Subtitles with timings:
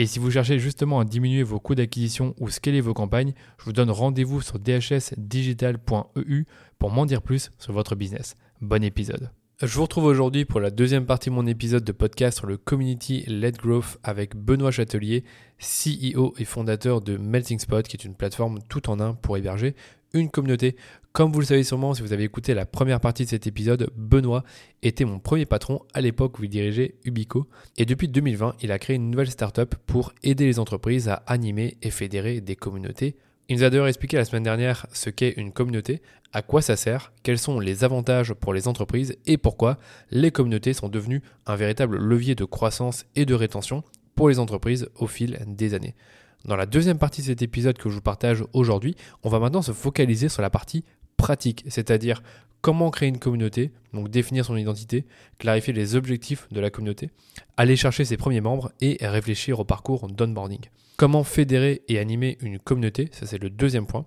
[0.00, 3.64] Et si vous cherchez justement à diminuer vos coûts d'acquisition ou scaler vos campagnes, je
[3.64, 6.44] vous donne rendez-vous sur dhsdigital.eu
[6.78, 8.36] pour m'en dire plus sur votre business.
[8.60, 9.32] Bon épisode.
[9.60, 12.56] Je vous retrouve aujourd'hui pour la deuxième partie de mon épisode de podcast sur le
[12.56, 15.24] Community Led Growth avec Benoît Châtelier,
[15.58, 19.74] CEO et fondateur de Melting Spot, qui est une plateforme tout en un pour héberger
[20.12, 20.76] une communauté.
[21.12, 23.90] Comme vous le savez sûrement, si vous avez écouté la première partie de cet épisode,
[23.96, 24.44] Benoît
[24.82, 27.48] était mon premier patron à l'époque où il dirigeait Ubico.
[27.76, 31.76] Et depuis 2020, il a créé une nouvelle startup pour aider les entreprises à animer
[31.82, 33.16] et fédérer des communautés.
[33.48, 36.76] Il nous a d'ailleurs expliqué la semaine dernière ce qu'est une communauté, à quoi ça
[36.76, 39.78] sert, quels sont les avantages pour les entreprises et pourquoi
[40.10, 43.82] les communautés sont devenues un véritable levier de croissance et de rétention
[44.14, 45.94] pour les entreprises au fil des années.
[46.44, 49.62] Dans la deuxième partie de cet épisode que je vous partage aujourd'hui, on va maintenant
[49.62, 50.84] se focaliser sur la partie
[51.16, 52.22] pratique, c'est-à-dire
[52.60, 55.04] comment créer une communauté, donc définir son identité,
[55.38, 57.10] clarifier les objectifs de la communauté,
[57.56, 60.60] aller chercher ses premiers membres et réfléchir au parcours d'onboarding.
[60.96, 64.06] Comment fédérer et animer une communauté, ça c'est le deuxième point.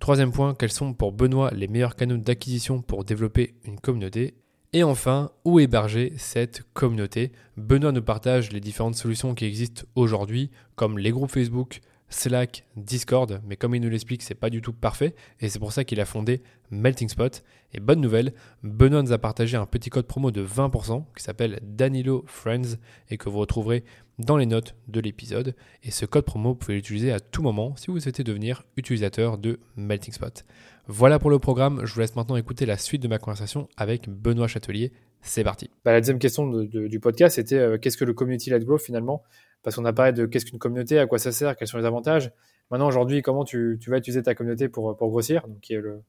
[0.00, 4.34] Troisième point, quels sont pour Benoît les meilleurs canaux d'acquisition pour développer une communauté
[4.72, 7.32] et enfin, où héberger cette communauté?
[7.56, 13.40] Benoît nous partage les différentes solutions qui existent aujourd'hui, comme les groupes Facebook, Slack, Discord,
[13.46, 16.00] mais comme il nous l'explique, c'est pas du tout parfait, et c'est pour ça qu'il
[16.00, 17.42] a fondé Melting Spot.
[17.74, 21.58] Et bonne nouvelle, Benoît nous a partagé un petit code promo de 20% qui s'appelle
[21.62, 22.76] Danilo Friends
[23.10, 23.84] et que vous retrouverez
[24.18, 25.54] dans les notes de l'épisode.
[25.82, 29.38] Et ce code promo, vous pouvez l'utiliser à tout moment si vous souhaitez devenir utilisateur
[29.38, 30.44] de Melting Spot.
[30.88, 31.82] Voilà pour le programme.
[31.84, 34.92] Je vous laisse maintenant écouter la suite de ma conversation avec Benoît Châtelier.
[35.20, 35.70] C'est parti.
[35.84, 39.22] Bah, la deuxième question du podcast, c'était euh, qu'est-ce que le community led growth finalement?
[39.62, 41.84] Parce qu'on a parlé de qu'est-ce qu'une communauté, à quoi ça sert, quels sont les
[41.84, 42.32] avantages.
[42.72, 45.46] Maintenant, aujourd'hui, comment tu, vas utiliser ta communauté pour, pour grossir?
[45.46, 46.02] Donc, qui est le,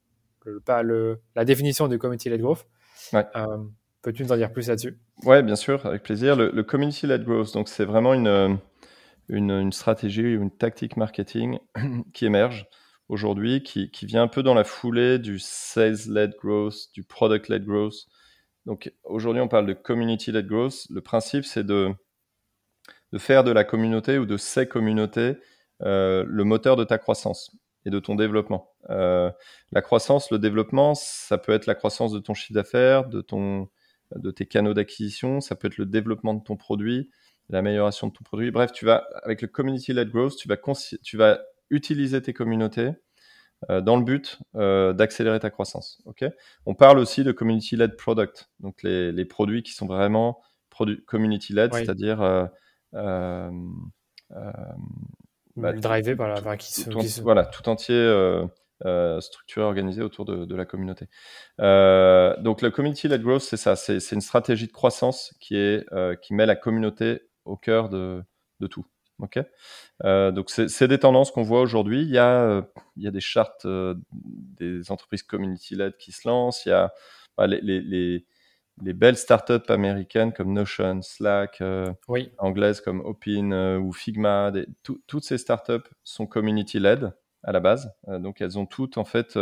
[0.65, 2.65] pas le, la définition du community led growth.
[3.13, 3.25] Ouais.
[3.35, 3.57] Euh,
[4.01, 4.97] peux-tu nous en dire plus là-dessus?
[5.23, 6.35] Ouais, bien sûr, avec plaisir.
[6.35, 8.57] Le, community led growth, donc c'est vraiment une,
[9.29, 11.59] une, une stratégie, une tactique marketing
[12.13, 12.67] qui émerge
[13.13, 18.07] aujourd'hui qui, vient un peu dans la foulée du sales-led growth, du product-led growth.
[18.65, 20.87] Donc aujourd'hui, on parle de community-led growth.
[20.89, 21.93] Le principe, c'est de,
[23.17, 25.37] faire de la communauté ou de ces communautés
[25.83, 28.71] euh, le moteur de ta croissance et de ton développement.
[28.89, 29.29] Euh,
[29.71, 33.23] la croissance, le développement, ça peut être la croissance de ton chiffre d'affaires, de,
[34.15, 37.11] de tes canaux d'acquisition, ça peut être le développement de ton produit,
[37.49, 38.49] l'amélioration de ton produit.
[38.49, 40.57] Bref, tu vas, avec le community-led growth, tu vas,
[41.03, 41.39] tu vas
[41.73, 42.91] utiliser tes communautés
[43.69, 46.01] euh, dans le but euh, d'accélérer ta croissance.
[46.65, 50.41] On parle aussi de community-led product, donc les, les, produits qui sont vraiment
[51.05, 52.45] community-led, c'est-à-dire euh,
[52.95, 53.49] euh,
[55.55, 57.95] bah, drivé par la, qui, tout, voilà, tout entier
[59.19, 61.05] structuré, organisé autour de, de la communauté.
[61.59, 65.85] donc le community-led growth, c'est ça, c'est une stratégie de croissance qui, est,
[66.21, 68.21] qui met la communauté au cœur de,
[68.59, 68.85] de tout.
[69.23, 69.39] Ok.
[70.03, 72.01] Euh, donc c'est des tendances qu'on voit aujourd'hui.
[72.01, 72.61] Il y a euh,
[72.97, 76.65] il y a des chartes euh, des entreprises community led qui se lancent.
[76.65, 76.93] Il y a
[77.37, 78.25] bah, les, les,
[78.81, 81.63] les, belles startups américaines comme Notion, Slack,
[82.09, 82.31] oui.
[82.37, 84.51] anglaises comme Opin ou Figma.
[84.51, 87.13] Des, toutes ces startups sont community led
[87.43, 87.93] à la base.
[88.07, 89.39] donc elles ont toutes en fait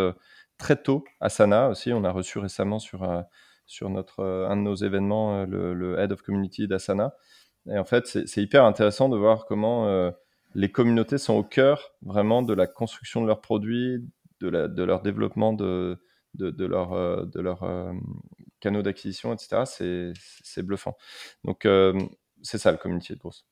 [0.60, 1.04] très tôt.
[1.22, 3.26] Asana aussi, on a reçu récemment sur
[3.66, 7.16] sur notre un de nos événements le, le head of community d'Asana.
[7.70, 10.12] Et en fait, c'est hyper intéressant de voir comment euh,
[10.56, 14.04] les communautés sont au cœur vraiment de la construction de leurs produits,
[14.40, 14.50] de,
[14.84, 16.02] leur développement de,
[16.34, 17.94] de, de leur, euh, euh,
[18.60, 20.14] canaux d'acquisition, etc.
[20.44, 20.98] C'est bluffant.
[21.44, 21.68] Donc,
[22.42, 23.46] c'est ça le community de course.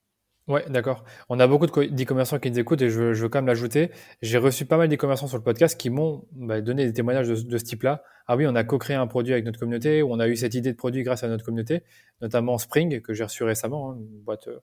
[0.49, 1.03] Ouais, d'accord.
[1.29, 3.91] On a beaucoup d'e-commerçants qui nous écoutent et je veux, quand même l'ajouter.
[4.23, 7.57] J'ai reçu pas mal d'e-commerçants sur le podcast qui m'ont bah, donné des témoignages de,
[7.57, 8.01] ce type-là.
[8.25, 10.71] Ah oui, on a co-créé un produit avec notre communauté on a eu cette idée
[10.71, 11.83] de produit grâce à notre communauté,
[12.21, 14.57] notamment Spring que j'ai reçu récemment, hein, une boîte euh,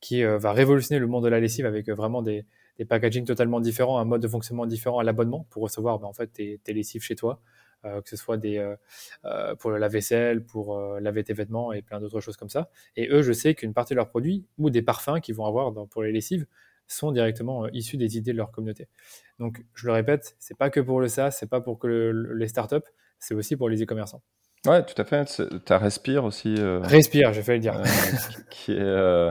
[0.00, 2.46] qui euh, va révolutionner le monde de la lessive avec euh, vraiment des,
[2.78, 6.14] des packaging totalement différents, un mode de fonctionnement différent à l'abonnement pour recevoir ben, en
[6.14, 7.42] fait tes, lessives chez toi,
[7.84, 8.74] euh, que ce soit des, euh,
[9.24, 12.70] euh, pour la vaisselle, pour laver tes vêtements et plein d'autres choses comme ça.
[12.96, 15.72] Et eux, je sais qu'une partie de leurs produits ou des parfums qu'ils vont avoir
[15.72, 16.46] dans, pour les lessives
[16.86, 18.88] sont directement issus des idées de leur communauté.
[19.38, 21.86] Donc, je le répète, c'est pas que pour le SaaS, c'est pas pour que
[22.34, 22.76] les startups,
[23.18, 24.22] c'est aussi pour les e-commerçants.
[24.66, 25.24] Ouais, tout à fait.
[25.64, 26.54] Tu as Respire aussi.
[26.56, 27.80] Respire, j'ai fait le dire.
[28.50, 29.30] qui, est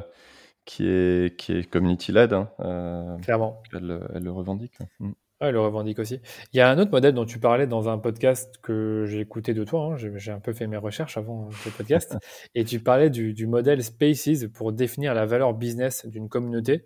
[0.65, 2.31] qui est, qui est community-led.
[2.33, 3.61] Hein, Clairement.
[3.73, 4.77] Elle, elle, le revendique.
[4.99, 5.11] Mm.
[5.39, 6.19] Ouais, le revendique aussi.
[6.51, 9.53] Il y a un autre modèle dont tu parlais dans un podcast que j'ai écouté
[9.53, 9.91] de toi.
[9.93, 9.95] Hein.
[10.15, 12.17] J'ai un peu fait mes recherches avant ce podcast.
[12.55, 16.85] et tu parlais du, du, modèle Spaces pour définir la valeur business d'une communauté.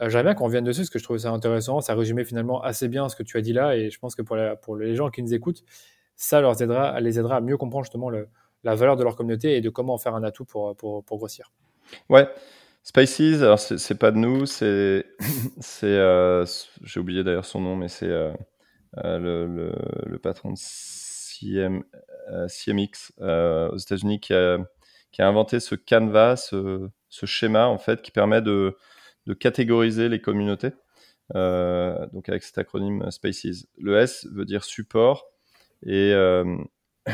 [0.00, 1.82] Euh, J'aimerais bien qu'on revienne dessus parce que je trouve ça intéressant.
[1.82, 3.76] Ça résumait finalement assez bien ce que tu as dit là.
[3.76, 5.62] Et je pense que pour, pour les gens qui nous écoutent,
[6.16, 8.28] ça leur aidera, les aidera à mieux comprendre justement le,
[8.64, 11.18] la valeur de leur communauté et de comment en faire un atout pour, pour, pour
[11.18, 11.52] grossir.
[12.08, 12.26] Ouais.
[12.84, 15.06] Spices, alors c'est pas de nous, c'est,
[15.84, 16.44] euh,
[16.82, 18.32] j'ai oublié d'ailleurs son nom, mais c'est euh,
[19.04, 19.72] euh, le, le,
[20.04, 21.84] le, patron de CM,
[22.48, 24.58] CMX aux États-Unis qui a,
[25.12, 28.76] qui a inventé ce canvas, ce, ce, schéma en fait qui permet de,
[29.26, 30.72] de catégoriser les communautés.
[31.32, 33.68] donc avec cet acronyme Spaces.
[33.78, 35.28] Le S veut dire support
[35.86, 36.12] et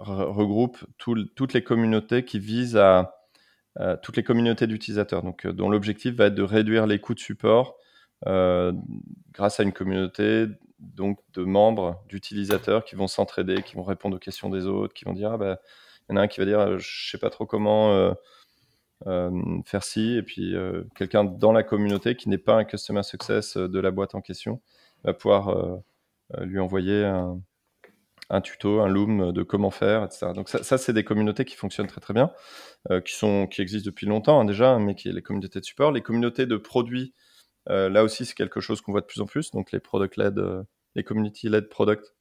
[0.00, 3.19] regroupe tout, toutes les communautés qui visent à
[4.02, 7.20] toutes les communautés d'utilisateurs, donc euh, dont l'objectif va être de réduire les coûts de
[7.20, 7.76] support
[8.26, 8.72] euh,
[9.32, 10.46] grâce à une communauté
[10.78, 15.04] donc de membres, d'utilisateurs qui vont s'entraider, qui vont répondre aux questions des autres, qui
[15.04, 15.60] vont dire ah bah
[16.08, 18.14] il y en a un qui va dire je sais pas trop comment
[19.64, 20.54] faire ci, et puis
[20.94, 24.62] quelqu'un dans la communauté qui n'est pas un customer success de la boîte en question
[25.04, 25.82] va pouvoir
[26.40, 27.40] lui envoyer un,
[28.30, 30.28] un tuto, un loom de comment faire, etc.
[30.34, 32.30] Donc ça, ça c'est des communautés qui fonctionnent très très bien,
[32.90, 35.64] euh, qui, sont, qui existent depuis longtemps hein, déjà, mais qui est les communautés de
[35.64, 35.90] support.
[35.90, 37.12] Les communautés de produits,
[37.68, 39.50] euh, là aussi c'est quelque chose qu'on voit de plus en plus.
[39.50, 40.62] Donc les product-led, euh,
[40.94, 42.14] les community-led product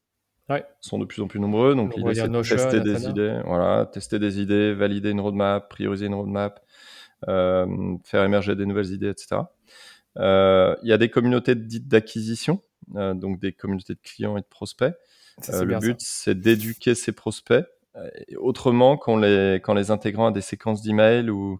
[0.49, 0.65] ouais.
[0.81, 1.75] sont de plus en plus nombreux.
[1.75, 6.07] Donc l'idée c'est de tester des idées, voilà, tester des idées, valider une roadmap, prioriser
[6.07, 6.59] une roadmap,
[7.27, 9.41] faire émerger des nouvelles idées, etc.
[10.15, 14.95] Il y a des communautés dites d'acquisition, donc des communautés de clients et de prospects.
[15.49, 17.65] Euh, le but, c'est d'éduquer ses prospects
[17.95, 21.59] euh, autrement qu'en les, les intégrant à des séquences d'emails ou,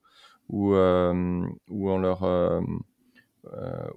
[0.50, 2.24] ou, euh, ou, en leur,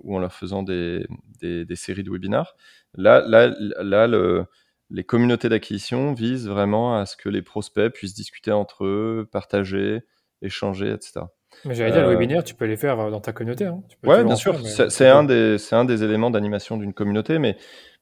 [0.03, 1.07] ou en leur faisant des,
[1.41, 2.55] des, des, séries de webinars.
[2.95, 4.45] Là, là, là le,
[4.91, 10.03] les communautés d'acquisition visent vraiment à ce que les prospects puissent discuter entre eux, partager,
[10.43, 11.23] échanger, etc.
[11.65, 13.67] Mais j'allais dire, le webinaire, tu peux les faire dans ta communauté.
[13.67, 13.83] Hein.
[14.05, 14.59] Oui, bien sûr.
[14.67, 17.57] C'est un, des, un des éléments d'animation d'une communauté, mais,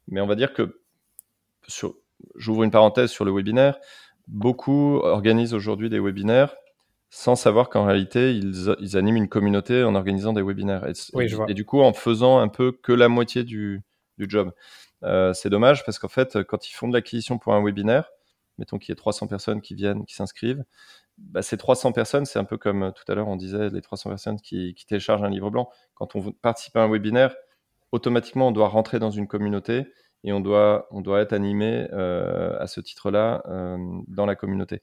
[0.09, 0.81] mais on va dire que
[2.37, 3.79] j'ouvre une parenthèse sur le webinaire,
[4.29, 6.55] beaucoup organisent aujourd'hui des webinaires
[7.11, 10.87] sans savoir qu'en réalité, ils, animent une communauté en organisant des webinaires.
[11.49, 13.83] Et, du coup, en faisant un peu que la moitié du,
[14.19, 14.53] job.
[15.03, 18.11] Euh, c'est dommage parce qu'en fait, quand ils font de l'acquisition pour un webinaire,
[18.59, 20.63] mettons qu'il y ait 300 personnes qui viennent, qui s'inscrivent,
[21.19, 23.81] bah, ces 300 personnes, c'est un peu comme euh, tout à l'heure, on disait, les
[23.81, 25.69] 300 personnes qui, qui téléchargent un livre blanc.
[25.95, 27.35] Quand on participe à un webinaire,
[27.93, 29.87] automatiquement, on doit rentrer dans une communauté
[30.25, 34.81] et on doit, on doit être animé euh, à ce titre-là euh, dans la communauté.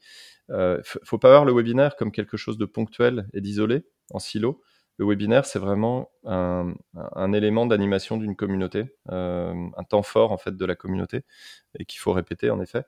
[0.48, 3.84] Il euh, ne faut pas voir le webinaire comme quelque chose de ponctuel et d'isolé,
[4.10, 4.62] en silo.
[5.00, 10.56] Le webinaire, c'est vraiment un, un élément d'animation d'une communauté, un temps fort en fait
[10.56, 11.24] de la communauté
[11.78, 12.82] et qu'il faut répéter en effet.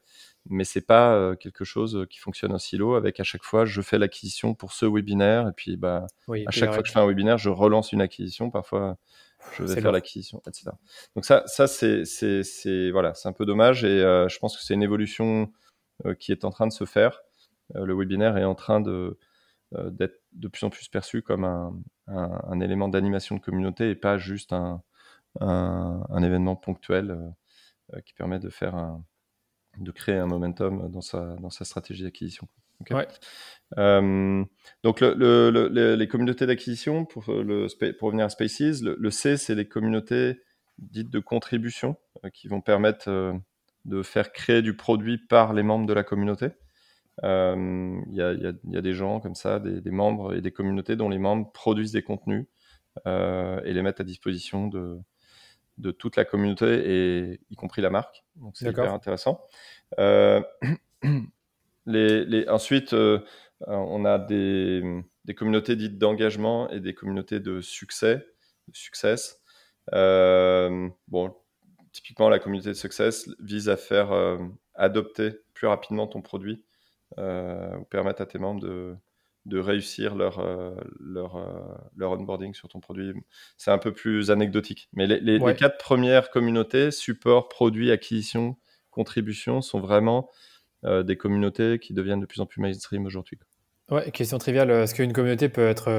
[0.46, 3.96] Mais c'est pas quelque chose qui fonctionne en silo avec à chaque fois je fais
[3.96, 6.08] l'acquisition pour ce webinaire et puis bah
[6.48, 8.50] à chaque fois que je fais un webinaire, je relance une acquisition.
[8.50, 8.98] Parfois,
[9.52, 10.70] je vais faire l'acquisition, etc.
[11.14, 14.62] Donc ça, ça c'est, c'est, voilà, c'est un peu dommage et euh, je pense que
[14.62, 15.52] c'est une évolution
[16.06, 17.20] euh, qui est en train de se faire.
[17.76, 19.18] Euh, le webinaire est en train de
[19.72, 21.72] d'être de plus en plus perçu comme un,
[22.08, 24.82] un, élément d'animation de communauté et pas juste un,
[25.38, 27.16] un, événement ponctuel
[28.04, 29.04] qui permet de faire un,
[29.78, 32.48] de créer un momentum dans sa, dans sa stratégie d'acquisition.
[32.90, 33.06] Ouais.
[33.78, 34.44] Euh,
[34.82, 37.66] donc le, les communautés d'acquisition, pour, le,
[37.98, 40.40] pour revenir à Spaces, le, C, c'est les communautés
[40.78, 43.34] dites de contribution euh, qui vont permettre euh,
[43.84, 46.48] de faire créer du produit par les membres de la communauté.
[47.22, 47.26] Il
[48.12, 51.10] y, a, y, a, des gens comme ça, des, des, membres et des communautés dont
[51.10, 52.46] les membres produisent des contenus
[53.04, 54.98] et les mettent à disposition de,
[55.76, 58.24] de toute la communauté, et y compris la marque.
[58.36, 59.42] Donc c'est hyper intéressant.
[61.86, 63.20] Les, les, ensuite, euh,
[63.66, 64.82] on a des,
[65.36, 68.26] communautés dites d'engagement et des communautés de succès,
[68.68, 69.40] de success.
[69.92, 71.34] Euh, bon,
[71.92, 74.38] typiquement, la communauté de success vise à faire euh,
[74.74, 76.64] adopter plus rapidement ton produit
[77.18, 78.96] ou permettre à tes membres de,
[79.46, 81.50] de réussir leur, euh, leur, euh,
[81.96, 83.12] leur onboarding sur ton produit.
[83.56, 84.88] C'est un peu plus anecdotique.
[84.92, 88.56] Mais les, les, quatre premières communautés, support, produit, acquisition,
[88.90, 90.49] contribution, sont vraiment euh,
[90.82, 93.38] des communautés qui deviennent de plus en plus mainstream aujourd'hui.
[93.90, 95.90] Ouais, question triviale, est-ce qu'une communauté peut être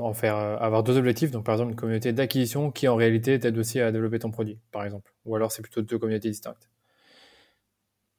[0.00, 1.30] en faire avoir deux objectifs?
[1.30, 4.58] Donc par exemple une communauté d'acquisition qui en réalité t'aide aussi à développer ton produit,
[4.72, 5.12] par exemple.
[5.26, 6.68] Ou alors c'est plutôt deux communautés distinctes.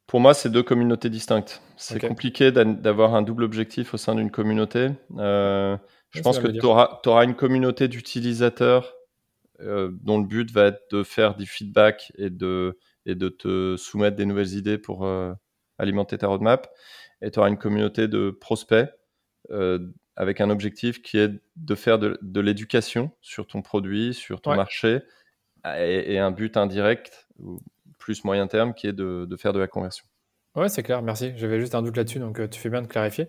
[0.08, 1.60] Pour moi, c'est deux communautés distinctes.
[1.76, 4.88] C'est compliqué d'avoir un double objectif au sein d'une communauté.
[5.18, 5.76] Euh,
[6.10, 8.94] je pense que tu auras, une communauté d'utilisateurs
[9.60, 13.76] euh, dont le but va être de faire du feedback et de, et de te
[13.76, 15.34] soumettre des nouvelles idées pour euh,
[15.78, 16.68] alimenter ta roadmap.
[17.22, 18.88] Et tu auras une communauté de prospects
[20.16, 25.00] avec un objectif qui est de faire de, l'éducation sur ton produit, sur ton marché,
[25.64, 27.28] et, et, un but indirect
[27.98, 30.06] plus moyen terme qui est de, faire de la conversion.
[30.56, 31.32] Ouais, c'est clair, merci.
[31.36, 33.28] J'avais juste un doute là-dessus, donc euh, tu fais bien de clarifier.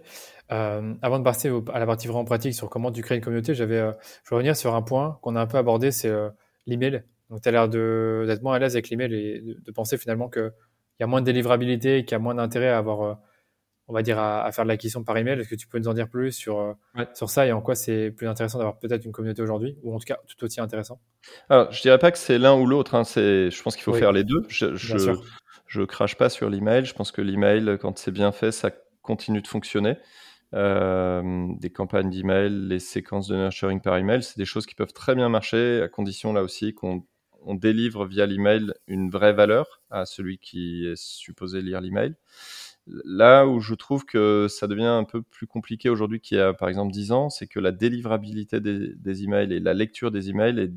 [0.52, 3.54] Euh, avant de passer à la partie vraiment pratique sur comment tu crées une communauté,
[3.54, 3.92] j'avais, euh,
[4.24, 6.12] je vais revenir sur un point qu'on a un peu abordé, c'est
[6.66, 7.04] l'email.
[7.30, 10.52] Donc, tu as l'air d'être moins à l'aise avec l'email et de, penser finalement qu'il
[11.00, 13.20] y a moins de délivrabilité, qu'il y a moins d'intérêt à avoir,
[13.88, 15.40] on va dire, à, faire de l'acquisition par email.
[15.40, 16.76] Est-ce que tu peux nous en dire plus sur,
[17.14, 20.00] sur ça et en quoi c'est plus intéressant d'avoir peut-être une communauté aujourd'hui, ou en
[20.00, 21.00] tout cas tout aussi intéressant?
[21.50, 22.96] Alors, je dirais pas que c'est l'un ou l'autre.
[22.96, 23.04] Hein.
[23.06, 24.44] Je pense qu'il faut faire les deux.
[24.50, 26.86] Je, je, crache pas sur l'email.
[26.86, 29.98] Je pense que l'email, quand c'est bien fait, ça continue de fonctionner.
[30.56, 34.94] Euh, des campagnes d'email, les séquences de nurturing par email, c'est des choses qui peuvent
[34.94, 37.04] très bien marcher, à condition là aussi qu'on
[37.44, 42.16] on délivre via l'email une vraie valeur à celui qui est supposé lire l'email.
[42.88, 46.54] Là où je trouve que ça devient un peu plus compliqué aujourd'hui qu'il y a
[46.54, 50.30] par exemple 10 ans, c'est que la délivrabilité des, des, emails et la lecture des
[50.30, 50.72] emails est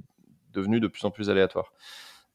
[0.52, 1.72] devenu de plus en plus aléatoire.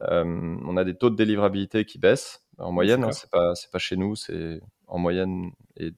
[0.04, 0.24] Euh,
[0.66, 3.04] on a des taux de délivrabilité qui baissent en moyenne.
[3.04, 5.94] Hein, c'est pas pas chez nous, c'est en moyenne et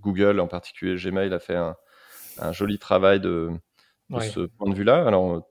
[0.00, 1.76] Google en particulier Gmail a fait un,
[2.52, 3.50] joli travail de,
[4.20, 5.06] ce point de vue-là.
[5.06, 5.46] Alors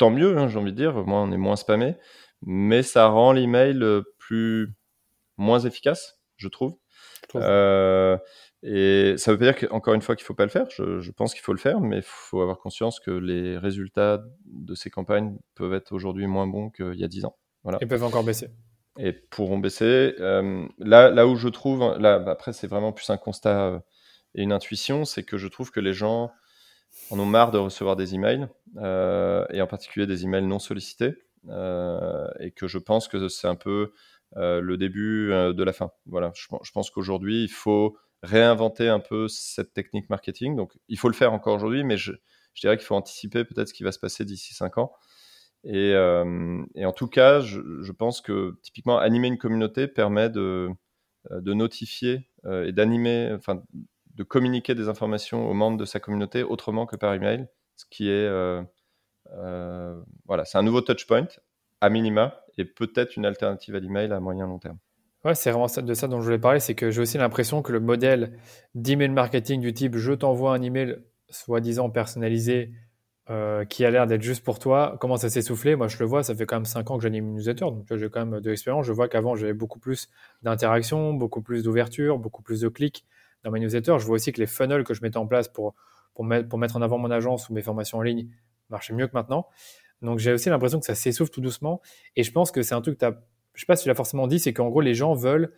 [0.00, 0.94] tant mieux, hein, j'ai envie de dire.
[1.06, 1.94] Moi, on est moins spammé,
[2.40, 3.84] mais ça rend l'email
[4.18, 4.74] plus
[5.36, 6.78] moins efficace, je trouve.
[7.36, 8.16] Euh,
[8.62, 10.66] et ça veut pas dire qu'encore une fois qu'il faut pas le faire.
[10.70, 14.74] Je, pense qu'il faut le faire, mais il faut avoir conscience que les résultats de
[14.74, 17.36] ces campagnes peuvent être aujourd'hui moins bons qu'il y a 10 ans.
[17.62, 17.78] Voilà.
[17.82, 18.48] Et peuvent encore baisser.
[18.98, 20.14] Et pourront baisser.
[20.18, 23.78] Euh, là, là où je trouve, là, bah, après c'est vraiment plus un constat euh,
[24.34, 26.30] et une intuition, c'est que je trouve que les gens
[27.10, 31.14] en ont marre de recevoir des emails, euh, et en particulier des emails non sollicités,
[31.48, 33.92] et que je pense que c'est un peu
[34.36, 35.90] le début de la fin.
[36.06, 40.56] Voilà, je, pense qu'aujourd'hui il faut réinventer un peu cette technique marketing.
[40.56, 42.12] Donc, il faut le faire encore aujourd'hui, mais je,
[42.60, 44.92] dirais qu'il faut anticiper peut-être ce qui va se passer d'ici 5 ans.
[45.66, 50.68] Euh, et, en tout cas, je, pense que typiquement, animer une communauté permet de,
[51.30, 53.36] euh, notifier euh, et d'animer,
[54.20, 58.10] de communiquer des informations aux membres de sa communauté autrement que par email, ce qui
[58.10, 58.28] est,
[60.26, 61.28] voilà, c'est un nouveau touchpoint
[61.80, 64.76] à minima et peut-être une alternative à l'email à moyen long terme.
[65.24, 67.72] Ouais, c'est vraiment de ça dont je voulais parler, c'est que j'ai aussi l'impression que
[67.72, 68.38] le modèle
[68.74, 70.98] d'email marketing du type je t'envoie un email
[71.30, 72.72] soi-disant personnalisé
[73.30, 75.76] euh, qui a l'air d'être juste pour toi commence à s'essouffler.
[75.76, 77.86] Moi, je le vois, ça fait quand même 5 ans que j'anime une newsletter, donc
[77.88, 78.84] j'ai quand même de l'expérience.
[78.84, 80.08] Je vois qu'avant, j'avais beaucoup plus
[80.42, 83.06] d'interactions, beaucoup plus d'ouverture, beaucoup plus de clics
[83.44, 83.96] dans ma newsletter.
[83.98, 85.74] Je vois aussi que les funnels que je mettais en place pour,
[86.14, 88.28] pour, mettre, pour mettre en avant mon agence ou mes formations en ligne
[88.68, 89.46] marchaient mieux que maintenant.
[90.02, 91.80] Donc j'ai aussi l'impression que ça s'essouffle tout doucement.
[92.16, 93.16] Et je pense que c'est un truc que tu
[93.54, 95.52] je sais pas si tu l'as forcément dit, c'est qu'en gros, les gens veulent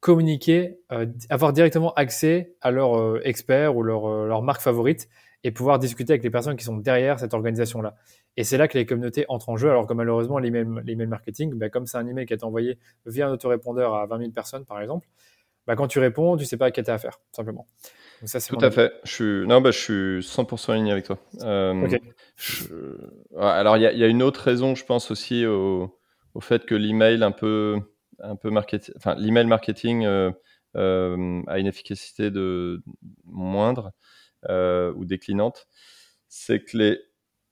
[0.00, 5.08] communiquer, euh, avoir directement accès à leur euh, expert ou leur, euh, leur, marque favorite
[5.44, 7.94] et pouvoir discuter avec les personnes qui sont derrière cette organisation-là.
[8.36, 11.68] Et c'est là que les communautés entrent en jeu, alors que malheureusement, l'email marketing, bah,
[11.68, 14.80] comme c'est un email qui est envoyé via un autorépondeur à 20 000 personnes, par
[14.80, 15.08] exemple,
[15.70, 17.66] bah, quand tu réponds, tu sais pas à qui tu as affaire, simplement.
[18.24, 18.92] ça, Tout à fait.
[19.04, 19.46] Je suis...
[19.46, 21.18] Non, bah, je suis 100% aligné avec toi.
[23.38, 26.00] Alors, il y, y, a une autre raison, je pense aussi, au
[26.34, 27.80] au fait que l'email un peu,
[28.20, 30.30] un peu marketing, enfin l'email marketing euh,
[30.76, 32.82] euh, a une efficacité de
[33.24, 33.92] moindre
[34.48, 35.66] euh, ou déclinante,
[36.28, 37.00] c'est que les,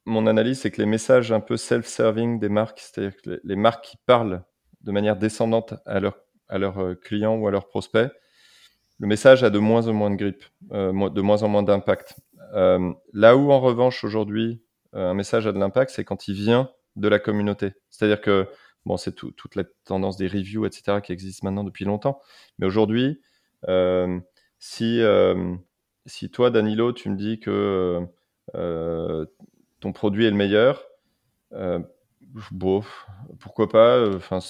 [0.04, 3.84] mon analyse, c'est que les messages un peu self-serving des marques, c'est-à-dire que les, marques
[3.84, 4.44] qui parlent
[4.82, 8.10] de manière descendante à leurs à leurs clients ou à leurs prospects,
[9.00, 12.16] le message a de moins en moins de grippe, de moins en moins d'impact.
[12.52, 14.62] là où en revanche aujourd'hui
[14.92, 17.74] un message a de l'impact, c'est quand il vient de la communauté.
[17.90, 18.48] C'est-à-dire que
[18.88, 22.22] Bon, c'est toute la tendance des reviews, etc., qui existe maintenant depuis longtemps.
[22.58, 23.20] Mais aujourd'hui,
[23.68, 24.18] euh,
[24.58, 25.54] si, euh,
[26.06, 28.00] si toi, Danilo, tu me dis que
[28.54, 29.26] euh,
[29.80, 30.86] ton produit est le meilleur,
[32.50, 32.82] bon,
[33.40, 34.40] pourquoi pas Enfin,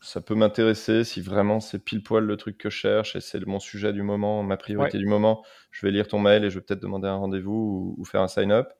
[0.00, 3.44] ça peut m'intéresser si vraiment c'est pile poil le truc que je cherche et c'est
[3.46, 5.44] mon sujet du moment, ma priorité du moment.
[5.70, 8.28] Je vais lire ton mail et je vais peut-être demander un rendez-vous ou, faire un
[8.28, 8.72] sign-up.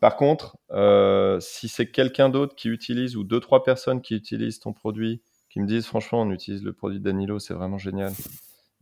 [0.00, 4.60] Par contre, euh, si c'est quelqu'un d'autre qui utilise ou deux, trois personnes qui utilisent
[4.60, 8.12] ton produit, qui me disent franchement, on utilise le produit d'Anilo, c'est vraiment génial,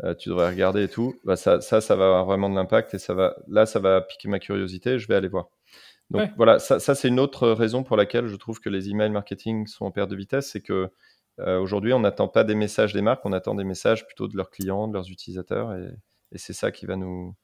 [0.03, 2.95] euh, tu devrais regarder et tout, bah ça, ça, ça va avoir vraiment de l'impact
[2.95, 5.49] et ça va, là, ça va piquer ma curiosité, je vais aller voir.
[6.13, 9.11] Donc voilà, ça, ça c'est une autre raison pour laquelle je trouve que les emails
[9.11, 10.91] marketing sont en perte de vitesse, c'est que
[11.41, 14.37] euh, aujourd'hui, on n'attend pas des messages des marques, on attend des messages plutôt de
[14.37, 15.89] leurs clients, de leurs utilisateurs, et,
[16.37, 17.35] c'est ça qui va nous,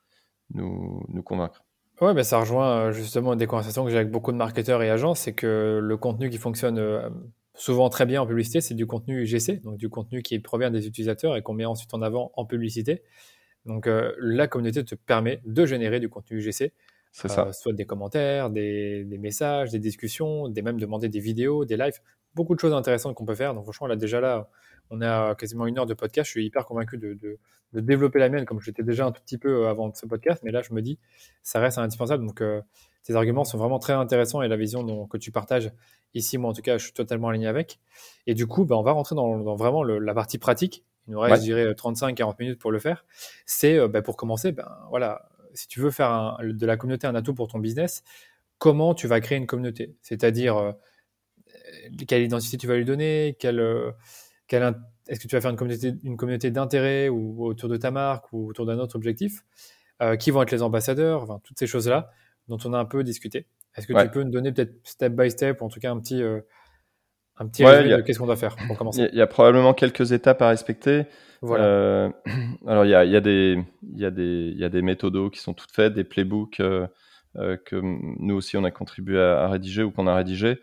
[0.54, 1.62] nous, nous convaincre.
[2.00, 4.88] Ouais, mais ça rejoint euh, justement des conversations que j'ai avec beaucoup de marketeurs et
[4.88, 7.08] agents, c'est que le contenu qui fonctionne euh,
[7.54, 10.86] souvent très bien en publicité, c'est du contenu UGC, donc du contenu qui provient des
[10.86, 13.02] utilisateurs et qu'on met ensuite en avant en publicité.
[13.66, 13.86] Donc
[14.18, 16.38] la communauté te permet de générer du contenu
[17.12, 17.52] Ça.
[17.52, 22.00] soit des commentaires, des, des, messages, des discussions, des même demander des vidéos, des lives
[22.34, 23.54] beaucoup de choses intéressantes qu'on peut faire.
[23.54, 24.48] Donc franchement, là déjà là,
[24.90, 26.26] on a quasiment une heure de podcast.
[26.26, 27.38] Je suis hyper convaincu de, de,
[27.80, 30.42] développer la mienne, comme j'étais déjà un tout petit peu euh, avant ce podcast.
[30.44, 30.98] Mais là, je me dis,
[31.42, 32.26] ça reste indispensable.
[32.26, 32.62] Donc euh,
[33.02, 35.70] tes arguments sont vraiment très intéressants et la vision dont, que tu partages
[36.14, 37.80] ici, moi en tout cas, je suis totalement aligné avec.
[38.26, 40.84] Et du coup, bah, on va rentrer dans, vraiment la partie pratique.
[41.06, 43.04] Il nous reste, je dirais, 35-40 minutes pour le faire.
[43.46, 47.14] C'est euh, bah, pour commencer, ben voilà, si tu veux faire de la communauté un
[47.14, 48.04] atout pour ton business,
[48.58, 49.96] comment tu vas créer une communauté?
[50.02, 50.74] C'est-à-dire
[52.06, 53.90] quelle identité tu vas lui donner, quelle, euh,
[54.46, 54.74] quelle
[55.08, 58.32] est-ce que tu vas faire une communauté, une communauté d'intérêt ou autour de ta marque
[58.32, 59.42] ou autour d'un autre objectif,
[60.00, 62.10] euh, qui vont être les ambassadeurs, enfin, toutes ces choses-là
[62.46, 63.46] dont on a un peu discuté.
[63.74, 66.00] Est-ce que tu peux nous donner peut-être step by step, ou en tout cas un
[66.00, 66.40] petit, euh,
[67.38, 70.12] un petit résumé de qu'est-ce qu'on doit faire pour commencer Il y, a probablement quelques
[70.12, 71.06] étapes à respecter.
[71.40, 72.12] Voilà.
[72.66, 73.62] alors il y a, y, a des,
[73.94, 76.60] y, a des, y a des méthodos qui sont toutes faites, des playbooks
[77.36, 80.58] que nous aussi on a contribué à, à rédiger ou qu'on a rédigé.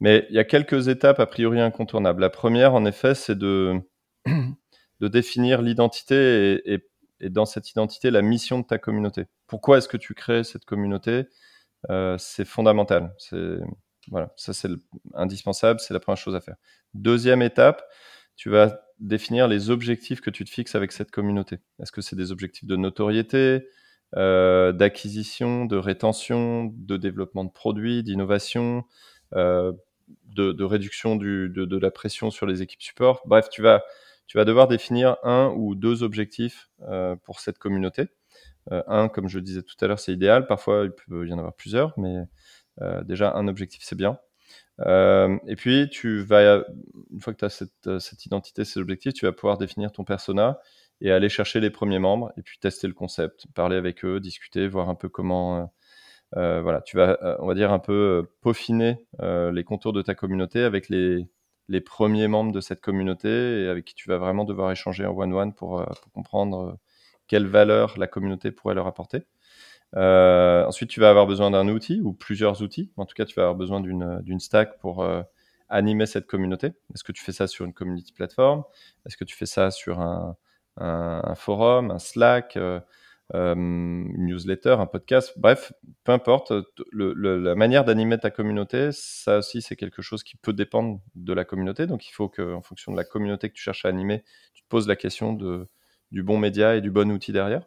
[0.00, 2.20] Mais il y a quelques étapes a priori incontournables.
[2.20, 3.80] La première, en effet, c'est de,
[5.00, 6.86] de définir l'identité et,
[7.20, 9.24] et, dans cette identité, la mission de ta communauté.
[9.46, 11.24] Pourquoi est-ce que tu crées cette communauté?
[11.90, 13.14] Euh, C'est fondamental.
[13.18, 13.58] C'est
[14.08, 14.68] voilà, ça c'est
[15.14, 16.56] indispensable, c'est la première chose à faire.
[16.94, 17.82] Deuxième étape,
[18.36, 21.58] tu vas définir les objectifs que tu te fixes avec cette communauté.
[21.80, 23.68] Est-ce que c'est des objectifs de notoriété,
[24.16, 28.84] euh, d'acquisition, de rétention, de développement de produits, d'innovation
[29.34, 29.72] euh,
[30.26, 33.22] de, réduction de, la pression sur les équipes support?
[33.26, 33.82] Bref, tu vas,
[34.26, 38.08] tu vas devoir définir un ou deux objectifs euh, pour cette communauté.
[38.68, 40.48] Un, comme je le disais tout à l'heure, c'est idéal.
[40.48, 42.24] Parfois, il peut y en avoir plusieurs, mais
[43.04, 44.18] déjà, un objectif, c'est bien.
[44.80, 46.64] et puis, tu vas,
[47.10, 50.04] une fois que tu as cette, cette, identité, ces objectifs, tu vas pouvoir définir ton
[50.04, 50.58] persona
[51.00, 54.68] et aller chercher les premiers membres et puis tester le concept, parler avec eux, discuter,
[54.68, 55.70] voir un peu comment
[56.36, 60.02] euh, voilà, tu vas, euh, on va dire, un peu euh, peaufiner les contours de
[60.02, 61.28] ta communauté avec les,
[61.68, 65.16] les premiers membres de cette communauté et avec qui tu vas vraiment devoir échanger en
[65.16, 66.78] one-one pour, pour, comprendre
[67.28, 69.22] quelle valeur la communauté pourrait leur apporter.
[69.96, 72.92] Euh, ensuite, tu vas avoir besoin d'un outil ou plusieurs outils.
[72.96, 75.22] En tout cas, tu vas avoir besoin d'une stack pour euh,
[75.68, 76.68] animer cette communauté.
[76.94, 78.64] Est-ce que tu fais ça sur une community platform?
[79.06, 80.36] Est-ce que tu fais ça sur un,
[80.78, 82.80] un, forum, un Slack euh,
[83.34, 85.72] euh, une newsletter, un podcast, bref,
[86.04, 86.52] peu importe,
[86.92, 91.44] la manière d'animer ta communauté, ça aussi c'est quelque chose qui peut dépendre de la
[91.44, 91.86] communauté.
[91.88, 94.22] Donc il faut qu'en fonction de la communauté que tu cherches à animer,
[94.54, 95.68] tu te poses la question de,
[96.12, 97.66] du bon média et du bon outil derrière.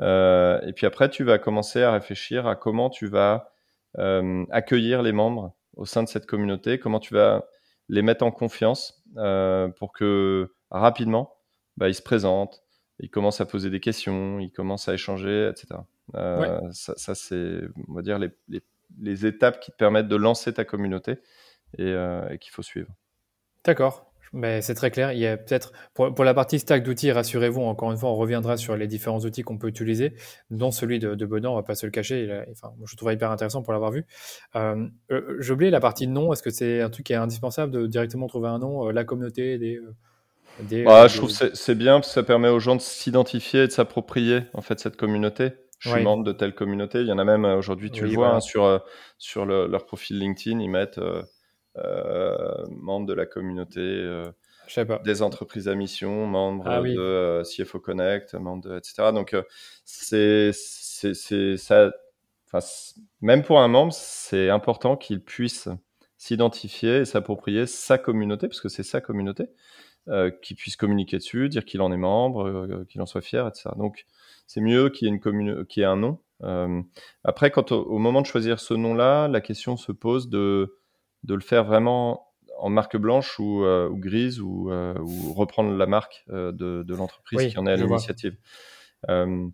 [0.00, 3.52] Euh, et puis après, tu vas commencer à réfléchir à comment tu vas
[3.98, 7.44] euh, accueillir les membres au sein de cette communauté, comment tu vas
[7.88, 9.02] les mettre en confiance
[9.76, 11.34] pour que rapidement,
[11.76, 12.62] bah, ils se présentent,
[13.00, 15.80] il commence à poser des questions, il commence à échanger, etc.
[16.14, 18.30] Euh, ça, c'est, on va dire, les,
[19.00, 21.12] les, étapes qui te permettent de lancer ta communauté
[21.78, 22.90] et, euh, qu'il faut suivre.
[23.64, 24.11] D'accord.
[24.32, 25.12] Mais c'est très clair.
[25.12, 27.60] Il y a peut-être pour, pour, la partie stack d'outils, rassurez-vous.
[27.60, 30.14] Encore une fois, on reviendra sur les différents outils qu'on peut utiliser,
[30.50, 31.52] dont celui de, de Bedan.
[31.52, 32.44] On va pas se le cacher.
[32.50, 34.06] enfin, je trouve hyper intéressant pour l'avoir vu.
[34.56, 36.32] Euh, euh, J'ai oublié la partie nom.
[36.32, 39.58] Est-ce que c'est un truc qui est indispensable de directement trouver un nom, la communauté,
[39.58, 39.80] des
[40.84, 43.66] bah, je trouve que c'est bien parce que ça permet aux gens de s'identifier et
[43.66, 45.52] de s'approprier en fait cette communauté.
[45.78, 47.00] Je suis membre de telle communauté.
[47.00, 48.78] Il y en a même euh, aujourd'hui, tu le vois, hein, sur, euh,
[49.18, 51.22] sur leur profil LinkedIn, ils mettent euh, euh
[51.76, 54.22] membre de la communauté
[55.04, 59.10] des entreprises à mission, membre ah de CFO Connect, membre de, etc.
[59.12, 59.36] Donc,
[59.84, 61.90] c'est ça.
[63.20, 65.68] Même pour un membre, c'est important qu'il puisse
[66.18, 69.48] s'identifier et s'approprier sa communauté, parce que c'est sa communauté.
[70.08, 73.46] Euh, qui puisse communiquer dessus, dire qu'il en est membre, euh, qu'il en soit fier,
[73.46, 73.70] etc.
[73.76, 74.04] Donc,
[74.48, 76.18] c'est mieux qu'il y ait, une qu'il y ait un nom.
[76.42, 76.82] Euh,
[77.22, 80.76] après, quand au, moment de choisir ce nom-là, la question se pose de,
[81.24, 84.70] de le faire vraiment en, marque blanche ou, grise ou,
[85.34, 88.36] reprendre la marque de, l'entreprise qui en est à l'initiative.
[89.08, 89.52] une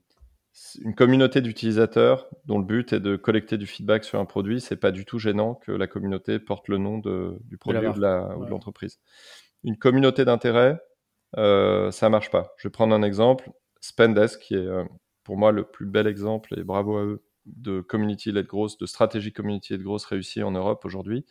[0.97, 4.91] communauté d'utilisateurs dont le but est de collecter du feedback sur un produit, c'est pas
[4.91, 8.99] du tout gênant que la communauté porte le nom du produit ou de l'entreprise.
[9.65, 10.79] Une communauté d'intérêt,
[11.37, 12.55] euh, ça marche pas.
[12.57, 13.51] Je vais prendre un exemple.
[13.81, 14.85] Spendesk, qui est euh,
[15.25, 17.23] pour moi le plus bel exemple, et bravo à eux,
[17.57, 21.25] de community led growth, de stratégie community led growth réussie en Europe aujourd'hui.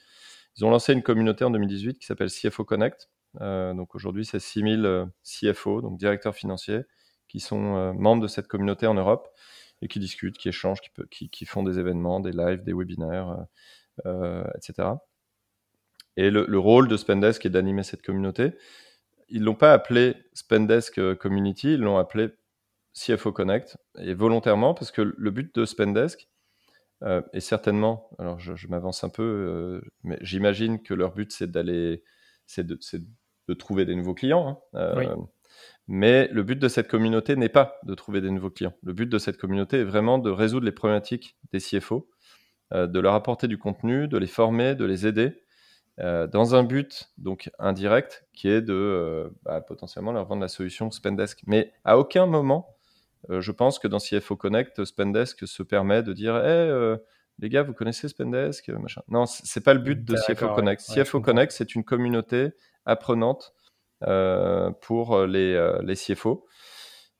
[0.58, 3.10] Ils ont lancé une communauté en 2018 qui s'appelle CFO Connect.
[3.41, 6.82] Euh, donc aujourd'hui, c'est 6000 CFO, donc directeurs financiers,
[7.27, 9.27] qui sont membres de cette communauté en Europe
[9.82, 10.80] et qui discutent, qui échangent,
[11.12, 13.45] qui, qui, font des événements, des lives, des webinaires,
[14.56, 14.89] etc.
[16.15, 18.53] Et le, le, rôle de Spendesk est d'animer cette communauté
[19.30, 22.30] ils l'ont pas appelé Spendesk euh, Community, ils l'ont appelé
[22.97, 26.27] CFO Connect, et volontairement, parce que le but de Spendesk,
[27.03, 31.51] euh, et certainement, alors je, m'avance un peu, euh, mais j'imagine que leur but c'est
[31.51, 32.03] d'aller,
[32.47, 32.79] c'est de,
[33.47, 34.63] de, trouver des nouveaux clients.
[34.73, 35.15] Hein,
[35.88, 38.73] mais le but de cette communauté n'est pas de trouver des nouveaux clients.
[38.83, 42.10] Le but de cette communauté est vraiment de résoudre les problématiques des CFO,
[42.73, 45.43] de leur apporter du contenu, de les former, de les aider
[45.99, 50.47] euh, dans un but donc indirect qui est de euh, bah, potentiellement leur vendre la
[50.47, 51.41] solution Spendesk.
[51.47, 52.76] Mais à aucun moment, euh,
[53.30, 56.97] je pense que dans CFO Connect, Spendesk se permet de dire hey,
[57.39, 59.01] les gars, vous connaissez Spendesk machin.
[59.08, 60.82] Non, c'est pas le but de CFO Connect.
[60.82, 62.49] CFO Connect, c'est une communauté
[62.86, 63.53] apprenante
[64.82, 66.45] pour les, les CFO.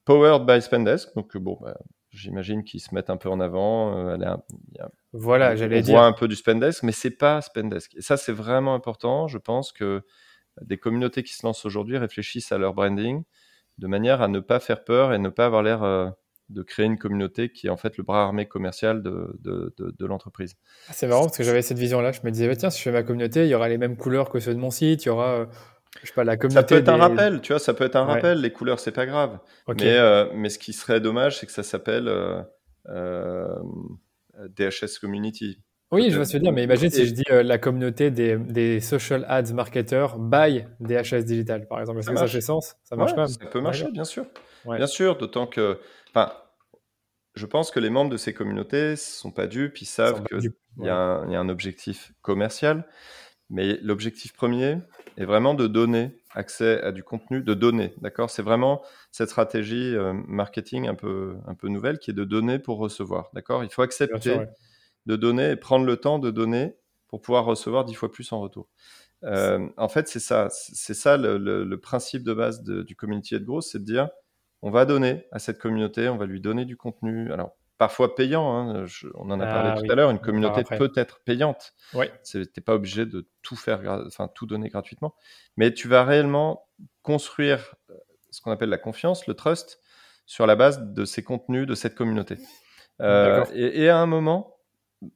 [0.08, 1.14] Powered by Spendesk.
[1.16, 1.78] Donc, bon, bah,
[2.12, 4.08] j'imagine qu'ils se mettent un peu en avant.
[4.08, 4.38] Euh,
[5.12, 5.96] voilà, j'allais dire.
[5.96, 7.94] On voit un peu du Spendesk, mais c'est pas Spendesk.
[7.96, 9.28] Et ça, c'est vraiment important.
[9.28, 10.02] Je pense que
[10.62, 13.24] des communautés qui se lancent aujourd'hui réfléchissent à leur branding
[13.78, 16.10] de manière à ne pas faire peur et ne pas avoir l'air euh,
[16.50, 20.06] de créer une communauté qui est en fait le bras armé commercial de, de, de,
[20.06, 20.56] l'entreprise.
[20.88, 22.12] Ah, c'est marrant parce que j'avais cette vision-là.
[22.12, 23.98] Je me disais, bah, tiens, si je fais ma communauté, il y aura les mêmes
[23.98, 25.46] couleurs que ceux de mon site, il y aura euh,
[26.02, 26.62] je sais pas, la communauté.
[26.62, 28.40] Ça peut être un rappel, tu vois, ça peut être un rappel.
[28.40, 29.40] Les couleurs, c'est pas grave.
[29.68, 32.08] Mais, euh, mais ce qui serait dommage, c'est que ça s'appelle
[32.88, 33.50] euh,
[34.50, 35.62] DHS Community.
[35.92, 39.26] Oui, je vais se dire, mais imagine si je dis la communauté des, des, social
[39.30, 42.00] ads marketers by DHS Digital, par exemple.
[42.00, 42.76] Est-ce que ça fait sens?
[42.84, 44.26] Ça marche pas Ça peut marcher, bien sûr.
[44.66, 45.80] Bien sûr, d'autant que.
[46.10, 46.34] Enfin,
[47.36, 50.52] je pense que les membres de ces communautés ne sont pas dupes, ils savent qu'il
[50.80, 52.86] y, y, a un objectif commercial.
[53.50, 54.80] Mais l'objectif premier
[55.18, 58.30] est vraiment de donner accès à du contenu, de donner, d'accord?
[58.30, 62.60] C'est vraiment cette stratégie euh, marketing un peu, un peu nouvelle qui est de donner
[62.60, 63.64] pour recevoir, d'accord?
[63.64, 64.38] Il faut accepter
[65.08, 66.76] de donner et prendre le temps de donner
[67.08, 68.70] pour pouvoir recevoir dix fois plus en retour.
[69.24, 73.44] Euh, en fait, c'est ça, c'est ça le, le, principe de base du community de
[73.44, 74.10] growth, c'est de dire
[74.62, 77.32] on va donner à cette communauté, on va lui donner du contenu.
[77.32, 78.56] Alors, parfois payant.
[78.56, 80.10] Hein, on en a parlé ah tout à l'heure.
[80.10, 81.74] Une communauté peut être payante.
[81.94, 82.12] Ouais.
[82.24, 85.16] T'es pas obligé de tout faire, enfin tout donner gratuitement,
[85.56, 86.68] mais tu vas réellement
[87.02, 87.94] construire euh,
[88.32, 89.80] ce qu'on appelle la confiance, le trust,
[90.26, 92.38] sur la base de ces contenus, de cette communauté.
[93.02, 94.57] Euh, et, à un moment,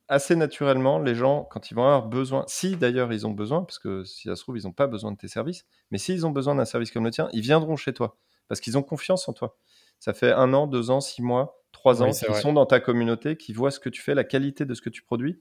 [0.08, 3.80] assez naturellement, les gens, quand ils vont avoir besoin, si d'ailleurs ils ont besoin, parce
[3.80, 6.30] que si ça se trouve, ils n'ont pas besoin de tes services, mais s'ils ont
[6.30, 8.18] besoin d'un service comme le tien, ils viendront chez toi,
[8.48, 9.58] parce qu'ils ont confiance en toi.
[10.00, 13.38] Ça fait un an, deux ans, six mois, trois ans, qui sont dans ta communauté,
[13.38, 15.40] qui voient ce que tu fais, la qualité de ce que tu produis.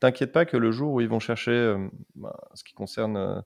[0.00, 3.40] T'inquiète pas que le jour où ils vont chercher, euh, bah, ce qui concerne euh,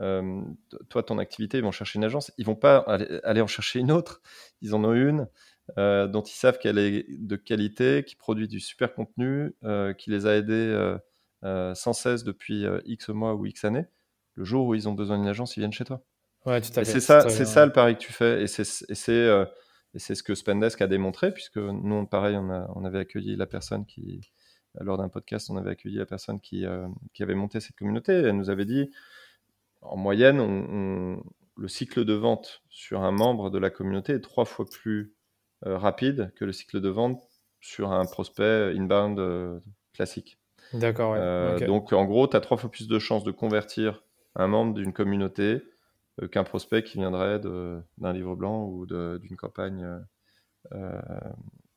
[0.00, 0.42] euh,
[0.88, 3.92] toi, ton activité, ils vont chercher une agence, ils vont pas aller, en chercher une
[3.92, 4.20] autre.
[4.60, 5.28] Ils en ont une
[5.76, 9.54] dont ils savent qu'elle est de qualité, qui produit du super contenu,
[9.98, 10.96] qui les a aidés
[11.42, 13.86] sans cesse depuis X mois ou X années.
[14.34, 16.02] Le jour où ils ont besoin d'une agence, ils viennent chez toi.
[16.44, 18.64] Ouais, C'est ça, c'est ça le pari que tu fais, et c'est
[19.96, 23.46] c'est ce que Spendesk a démontré, puisque nous, pareil, on, a, on avait accueilli la
[23.46, 24.20] personne qui,
[24.80, 28.12] lors d'un podcast, on avait accueilli la personne qui, euh, qui, avait monté cette communauté.
[28.12, 28.90] Elle nous avait dit,
[29.82, 31.22] en moyenne, on,
[31.56, 35.13] le cycle de vente sur un membre de la communauté est trois fois plus euh,
[35.64, 37.22] rapide que le cycle de vente
[37.60, 39.58] sur un prospect inbound euh,
[39.94, 40.38] classique.
[40.72, 41.12] D'accord.
[41.12, 41.66] Ouais.
[41.66, 44.02] Donc, en gros, tu as trois fois plus de chances de convertir
[44.36, 45.62] un membre d'une communauté
[46.22, 49.84] euh, qu'un prospect qui viendrait d'un livre blanc ou d'une campagne
[50.74, 51.00] euh,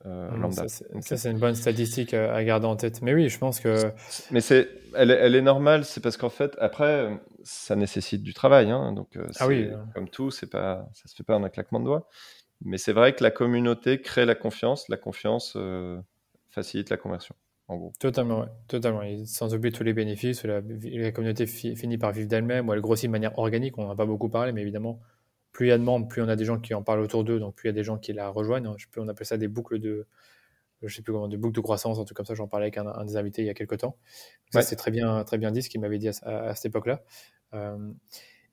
[0.06, 0.68] euh, mmh, lambda.
[0.68, 3.02] Ça, c'est une bonne statistique à garder en tête.
[3.02, 3.92] Mais oui, je pense que.
[4.32, 8.70] Mais c'est, elle, elle, est normale, c'est parce qu'en fait, après, ça nécessite du travail.
[8.70, 9.70] Hein, donc, ah oui.
[9.96, 12.08] comme tout, c'est pas, ça se fait pas en un claquement de doigts.
[12.62, 14.90] Mais c'est vrai que la communauté crée la confiance.
[14.90, 15.58] La confiance
[16.50, 17.36] facilite la conversion.
[18.00, 19.02] Totalement, totalement.
[19.26, 20.62] sans oublier tous les bénéfices, la,
[21.12, 23.78] communauté finit par vivre d'elle-même, ou elle grossit de manière organique.
[23.78, 25.02] On n'en a pas beaucoup parlé, mais évidemment,
[25.52, 27.26] plus il y a de membres, plus on a des gens qui en parlent autour
[27.26, 28.74] d'eux, donc plus il y a des gens qui la rejoignent.
[28.96, 30.08] On appelle ça des boucles de,
[30.82, 32.36] je sais plus comment, des boucles de croissance, un truc comme ça.
[32.36, 33.98] J'en parlais avec un, des invités il y a quelques temps.
[34.52, 37.04] Ça, c'est très bien, très bien dit ce qu'il m'avait dit à, cette époque-là.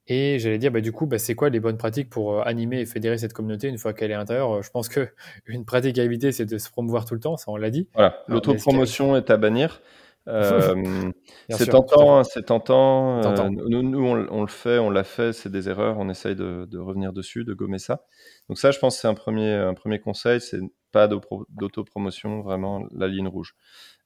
[0.07, 2.81] Et j'allais dire, bah, du coup, bah, c'est quoi les bonnes pratiques pour euh, animer
[2.81, 4.61] et fédérer cette communauté une fois qu'elle est à l'intérieur?
[4.61, 5.07] Je pense qu'une
[5.65, 7.89] pratique à éviter, c'est de se promouvoir tout le temps, ça on l'a dit.
[7.93, 9.81] Voilà, l'autopromotion est à bannir.
[10.27, 11.11] Euh,
[11.51, 13.21] c'est tentant, c'est tentant.
[13.23, 16.65] Euh, nous, nous on, le fait, on l'a fait, c'est des erreurs, on essaye de,
[16.65, 18.05] de, revenir dessus, de gommer ça.
[18.49, 23.07] Donc ça, je pense, c'est un premier, un premier conseil, c'est pas d'autopromotion, vraiment la
[23.07, 23.55] ligne rouge.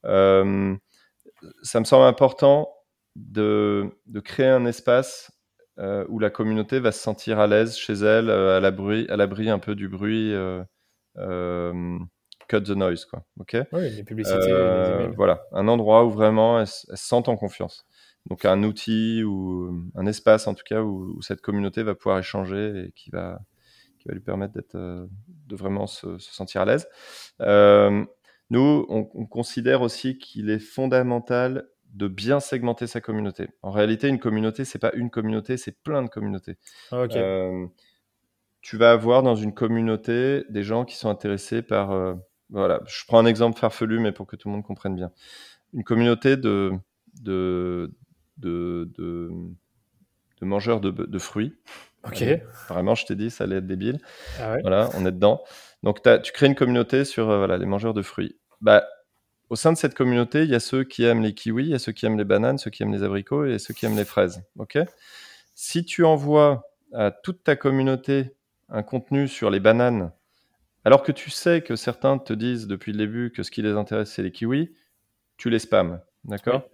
[0.04, 0.76] Euh,
[1.64, 2.70] ça me semble important
[3.16, 5.32] de, de créer un espace
[5.80, 8.60] euh, où la communauté va se sentir à l'aise chez elle, euh, à
[9.16, 10.34] l'abri un peu du bruit.
[10.34, 12.00] Euh,
[12.50, 13.24] cut the noise, quoi.
[13.40, 13.56] Ok?
[13.72, 14.48] Oui, les publicités.
[14.48, 17.86] Les voilà, un endroit où vraiment elle, se sent en confiance.
[18.26, 22.88] Donc un outil ou un espace en tout cas où, cette communauté va pouvoir échanger
[22.88, 23.40] et qui va
[24.00, 26.88] qui va lui permettre d'être de vraiment se, sentir à l'aise.
[28.50, 33.50] nous, on, on, considère aussi qu'il est fondamental de bien segmenter sa communauté.
[33.62, 36.58] En réalité, une communauté, c'est pas une communauté, c'est plein de communautés.
[36.92, 37.68] Ah, euh,
[38.62, 41.92] tu vas avoir dans une communauté des gens qui sont intéressés par.
[41.92, 42.16] Euh,
[42.50, 45.12] voilà, je prends un exemple farfelu, mais pour que tout le monde comprenne bien.
[45.74, 46.72] Une communauté de,
[47.22, 47.94] de,
[48.38, 51.54] de, de, mangeurs de, fruits.
[52.04, 52.24] Ok.
[52.70, 54.00] vraiment, je t'ai dit, ça allait être débile.
[54.40, 55.44] Ah voilà, on est dedans.
[55.84, 58.40] Donc, tu crées une communauté sur euh, voilà, les mangeurs de fruits.
[58.62, 58.84] Bah,
[59.50, 61.74] au sein de cette communauté, il y a ceux qui aiment les kiwis, il y
[61.74, 63.98] a ceux qui aiment les bananes, ceux qui aiment les abricots et ceux qui aiment
[63.98, 64.44] les fraises.
[64.58, 64.78] Ok?
[65.56, 68.36] Si tu envoies à toute ta communauté
[68.70, 70.12] un contenu sur les bananes,
[70.86, 73.74] alors que tu sais que certains te disent depuis le début que ce qui les
[73.74, 74.72] intéresse, c'est les kiwis,
[75.38, 76.00] tu les spams.
[76.24, 76.70] D'accord?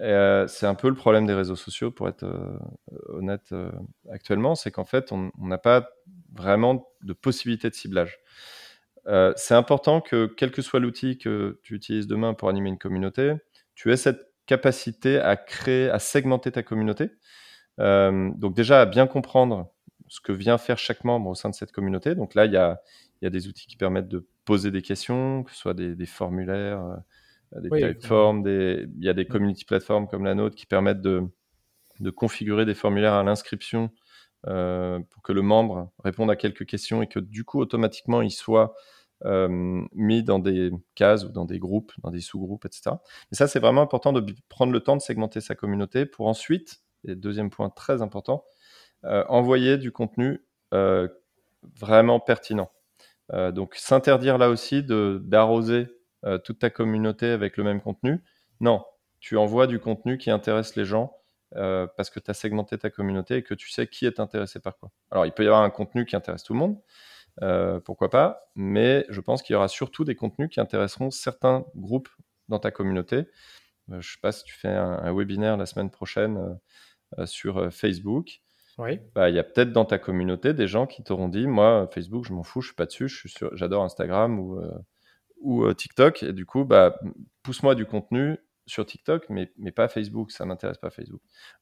[0.00, 2.58] Euh, C'est un peu le problème des réseaux sociaux, pour être euh,
[3.08, 3.70] honnête euh,
[4.10, 5.88] actuellement, c'est qu'en fait, on n'a pas
[6.32, 8.18] vraiment de possibilité de ciblage.
[9.10, 12.78] Euh, c'est important que, quel que soit l'outil que tu utilises demain pour animer une
[12.78, 13.34] communauté,
[13.74, 17.10] tu aies cette capacité à créer, à segmenter ta communauté.
[17.80, 19.72] Euh, donc déjà, à bien comprendre
[20.08, 22.14] ce que vient faire chaque membre au sein de cette communauté.
[22.14, 22.80] Donc là, il y a,
[23.22, 26.84] des outils qui permettent de poser des questions, que ce soit des, formulaires,
[27.54, 31.22] euh, des plateformes, il y a des community platforms comme la nôtre qui permettent de,
[32.00, 33.90] de configurer des formulaires à l'inscription
[34.46, 38.30] euh, pour que le membre réponde à quelques questions et que du coup automatiquement il
[38.30, 38.74] soit
[39.24, 42.92] euh, mis dans des cases ou dans des groupes, dans des sous-groupes, etc.
[43.30, 46.82] Mais ça, c'est vraiment important de prendre le temps de segmenter sa communauté pour ensuite,
[47.04, 48.44] et deuxième point très important,
[49.04, 50.44] euh, envoyer du contenu
[51.76, 52.70] vraiment pertinent.
[53.32, 55.88] donc s'interdire là aussi d'arroser
[56.44, 58.22] toute ta communauté avec le même contenu.
[58.60, 58.84] Non,
[59.18, 61.20] tu envoies du contenu qui intéresse les gens
[61.56, 64.60] euh, parce que tu as segmenté ta communauté et que tu sais qui est intéressé
[64.60, 64.90] par quoi.
[65.10, 66.78] Alors, il peut y avoir un contenu qui intéresse tout le monde,
[67.42, 71.64] euh, pourquoi pas, mais je pense qu'il y aura surtout des contenus qui intéresseront certains
[71.74, 72.08] groupes
[72.48, 73.16] dans ta communauté.
[73.16, 73.24] Euh,
[73.88, 76.58] je ne sais pas si tu fais un, webinaire la semaine prochaine
[77.24, 78.40] sur Facebook.
[78.78, 79.00] Oui.
[79.14, 82.24] Bah, il y a peut-être dans ta communauté des gens qui t'auront dit Moi, Facebook,
[82.24, 83.10] je m'en fous, je suis pas dessus,
[83.52, 84.62] j'adore Instagram ou,
[85.40, 86.22] ou TikTok.
[86.22, 87.00] Et du coup, bah,
[87.42, 88.38] pousse-moi du contenu
[88.70, 91.20] sur TikTok, mais, mais pas Facebook, ça m'intéresse pas Facebook.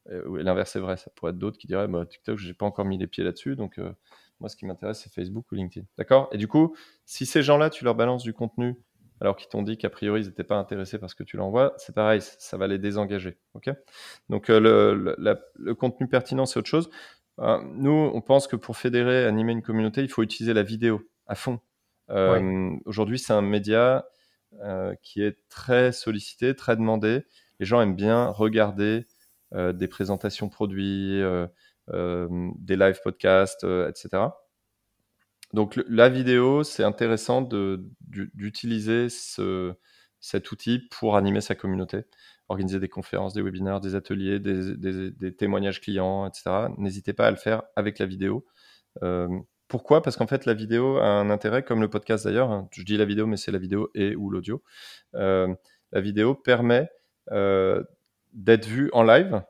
[0.09, 2.85] Euh, L'inverse est vrai, ça pourrait être d'autres qui diraient bah, TikTok, j'ai pas encore
[2.85, 3.91] mis les pieds là-dessus, donc euh,
[4.39, 5.85] moi ce qui m'intéresse c'est Facebook ou LinkedIn.
[5.97, 6.29] D'accord?
[6.31, 6.75] Et du coup,
[7.05, 8.75] si ces gens-là, tu leur balances du contenu
[9.21, 11.93] alors qu'ils t'ont dit qu'a priori ils n'étaient pas intéressés parce que tu l'envoies, c'est
[11.93, 13.37] pareil, ça va les désengager.
[13.53, 13.69] Ok?
[14.29, 15.15] Donc euh, le,
[15.55, 16.89] le, contenu pertinent, c'est autre chose.
[17.39, 21.01] Euh, nous, on pense que pour fédérer, animer une communauté, il faut utiliser la vidéo
[21.27, 21.59] à fond.
[22.85, 24.05] Aujourd'hui, c'est un média
[24.63, 27.23] euh, qui est très sollicité, très demandé.
[27.59, 29.05] Les gens aiment bien regarder
[29.53, 31.45] euh, des présentations produits, euh,
[31.91, 34.23] des live podcasts, etc.
[35.53, 39.73] Donc la vidéo, c'est intéressant d'utiliser ce,
[40.19, 42.05] cet outil pour animer sa communauté,
[42.49, 46.67] organiser des conférences, des webinaires, des ateliers, des, témoignages clients, etc.
[46.77, 48.45] N'hésitez pas à le faire avec la vidéo.
[49.69, 50.01] Pourquoi?
[50.01, 52.49] Parce qu'en fait, la vidéo a un intérêt, comme le podcast d'ailleurs.
[52.49, 52.67] Hein.
[52.71, 54.63] Je dis la vidéo, mais c'est la vidéo et ou l'audio.
[55.13, 55.53] Euh,
[55.91, 56.89] la vidéo permet
[57.31, 57.83] euh,
[58.33, 59.43] d'être vue en live,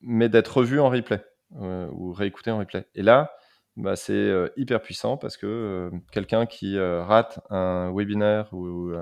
[0.00, 2.86] mais d'être revue en replay euh, ou réécoutée en replay.
[2.94, 3.32] Et là,
[3.76, 8.92] bah, c'est hyper puissant parce que quelqu'un qui rate un webinaire ou,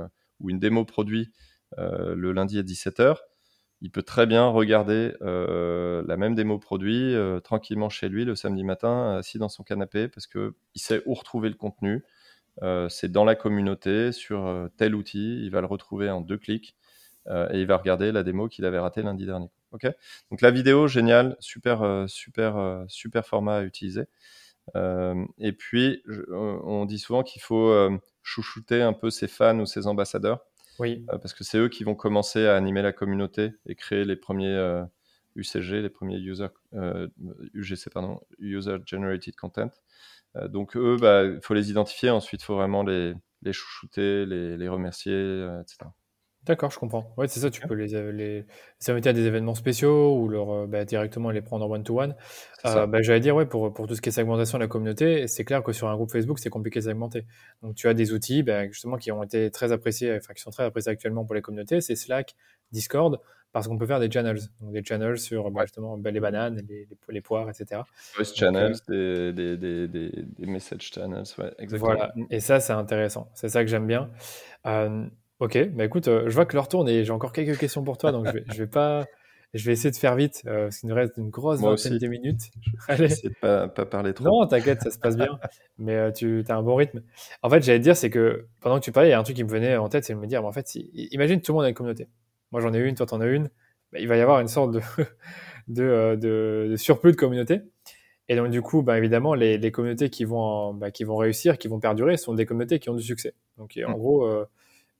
[0.46, 1.32] une démo produit
[1.76, 3.16] le lundi à 17h,
[3.82, 8.34] il peut très bien regarder euh, la même démo produit euh, tranquillement chez lui le
[8.34, 12.02] samedi matin, assis dans son canapé, parce qu'il sait où retrouver le contenu.
[12.62, 16.76] Euh, c'est dans la communauté, sur tel outil, il va le retrouver en deux clics
[17.28, 19.48] et il va regarder la démo qu'il avait ratée lundi dernier.
[19.72, 19.86] Ok
[20.30, 24.04] Donc la vidéo, génial, super, super, super format à utiliser.
[24.74, 27.90] et puis, on dit souvent qu'il faut
[28.22, 30.44] chouchouter un peu ses fans ou ses ambassadeurs.
[30.78, 31.04] Oui.
[31.12, 34.16] Euh, parce que c'est eux qui vont commencer à animer la communauté et créer les
[34.16, 34.84] premiers, euh,
[35.36, 36.48] UCG, les premiers user,
[37.54, 39.70] UGC, pardon, User Generated Content.
[40.48, 44.56] donc eux, bah, il faut les identifier, ensuite il faut vraiment les, les chouchouter, les,
[44.56, 45.90] les remercier, etc.
[46.46, 47.12] D'accord, je comprends.
[47.16, 48.44] Ouais, c'est ça, tu peux les, euh, les,
[48.80, 52.14] les inviter à des événements spéciaux ou leur, euh, bah, directement les prendre en one-to-one.
[52.64, 55.26] Euh, bah, j'allais dire, ouais, pour, pour tout ce qui est segmentation de la communauté,
[55.26, 57.26] c'est clair que sur un groupe Facebook, c'est compliqué de segmenter.
[57.62, 60.50] Donc, tu as des outils bah, justement qui ont été très appréciés, enfin, qui sont
[60.50, 62.36] très appréciés actuellement pour les communautés, c'est Slack,
[62.70, 63.18] Discord,
[63.50, 64.38] parce qu'on peut faire des channels.
[64.60, 67.80] Donc, des channels sur bah, justement les bananes, les, les, poires, etc.
[68.14, 71.92] Voice channels, des, des, des, des, message channels, ouais, exactement.
[71.92, 73.32] Voilà, et ça, c'est intéressant.
[73.34, 74.10] C'est ça que j'aime bien.
[75.38, 77.98] Ok, bah écoute, euh, je vois que l'heure tourne et j'ai encore quelques questions pour
[77.98, 79.04] toi, donc je vais, vais pas,
[79.52, 82.06] je vais essayer de faire vite euh, parce qu'il nous reste une grosse vingtaine de
[82.06, 82.50] minutes.
[82.88, 83.08] Allez.
[83.08, 84.24] de pas, pas parler trop.
[84.24, 85.38] Non, t'inquiète, ça se passe bien,
[85.78, 87.02] mais euh, tu as un bon rythme.
[87.42, 89.22] En fait, j'allais te dire, c'est que pendant que tu parlais, il y a un
[89.22, 91.52] truc qui me venait en tête, c'est de me dire, en fait, si, imagine tout
[91.52, 92.08] le monde a une communauté.
[92.50, 93.50] Moi, j'en ai une, toi, t'en as une.
[93.92, 94.80] Bah, il va y avoir une sorte de,
[95.68, 97.60] de, de, surplus de communautés.
[98.28, 101.58] Et donc, du coup, bah, évidemment, les, les communautés qui vont, bah, qui vont réussir,
[101.58, 103.34] qui vont perdurer, sont des communautés qui ont du succès.
[103.58, 103.94] Donc, en mmh.
[103.94, 104.46] gros,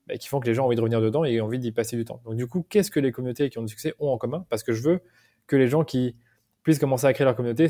[0.07, 1.73] bah, qui font que les gens ont envie de revenir dedans et ont envie d'y
[1.73, 2.21] passer du temps.
[2.25, 4.47] Donc du coup, qu'est-ce que les communautés qui ont du succès ont en commun?
[4.51, 5.01] Parce que je veux
[5.47, 6.17] que les gens qui
[6.63, 7.69] puissent commencer à créer leur communauté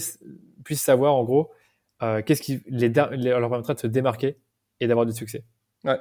[0.65, 1.51] puissent savoir en gros
[2.03, 4.39] euh, qu'est-ce qui les, leur permettra de se démarquer
[4.81, 5.45] et d'avoir du succès.
[5.85, 5.99] Ouais.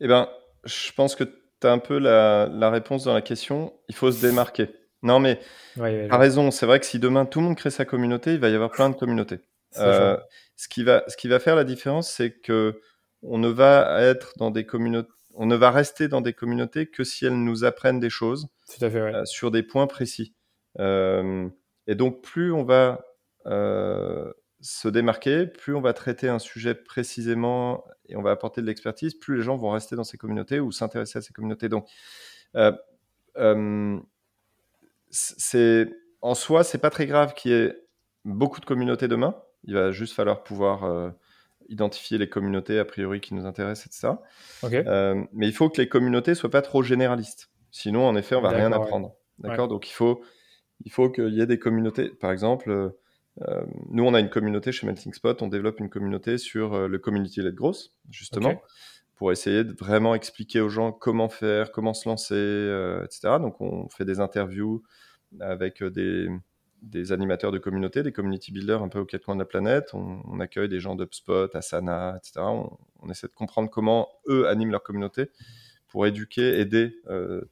[0.00, 0.28] Eh ben,
[0.64, 3.72] je pense que tu as un peu la, la, réponse dans la question.
[3.88, 4.68] Il faut se démarquer.
[5.02, 5.38] Non, mais
[5.76, 6.50] ouais, tu as raison.
[6.50, 8.70] C'est vrai que si demain tout le monde crée sa communauté, il va y avoir
[8.70, 9.38] plein de communautés.
[9.78, 10.16] Euh,
[10.56, 12.80] ce, qui va, ce qui va faire la différence, c'est que
[13.22, 17.02] on ne va être dans des communautés on ne va rester dans des communautés que
[17.02, 18.48] si elles nous apprennent des choses
[18.82, 20.34] euh, sur des points précis.
[20.78, 21.48] Euh,
[21.86, 23.06] et donc, plus on va
[23.46, 28.66] euh, se démarquer, plus on va traiter un sujet précisément et on va apporter de
[28.66, 31.70] l'expertise, plus les gens vont rester dans ces communautés ou s'intéresser à ces communautés.
[31.70, 31.88] Donc,
[35.08, 35.88] c'est
[36.20, 37.74] en soi, c'est pas très grave qu'il y ait
[38.26, 39.34] beaucoup de communautés demain.
[39.64, 41.14] Il va juste falloir pouvoir
[41.70, 44.14] identifier les communautés a priori qui nous intéressent, etc.
[44.64, 47.50] Euh, mais il faut que les communautés soient pas trop généralistes.
[47.70, 49.14] Sinon, en effet, on va rien apprendre.
[49.38, 49.68] D'accord?
[49.68, 50.22] Donc, il faut,
[50.84, 52.08] il faut qu'il y ait des communautés.
[52.08, 52.92] Par exemple,
[53.42, 55.40] euh, nous, on a une communauté chez Melting Spot.
[55.40, 58.60] On développe une communauté sur euh, le community led growth, justement,
[59.14, 63.38] pour essayer de vraiment expliquer aux gens comment faire, comment se lancer, etc.
[63.40, 64.82] Donc, on fait des interviews
[65.38, 66.28] avec des
[66.82, 69.92] des animateurs de communauté, des community builders un peu aux quatre coins de la planète.
[69.94, 72.40] On, accueille des gens d'UpSpot, Asana, etc.
[73.00, 75.30] On, essaie de comprendre comment eux animent leur communauté
[75.88, 77.42] pour éduquer, aider euh,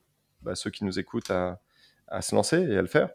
[0.42, 1.60] bah, ceux qui nous écoutent à,
[2.22, 3.10] se lancer et à le faire.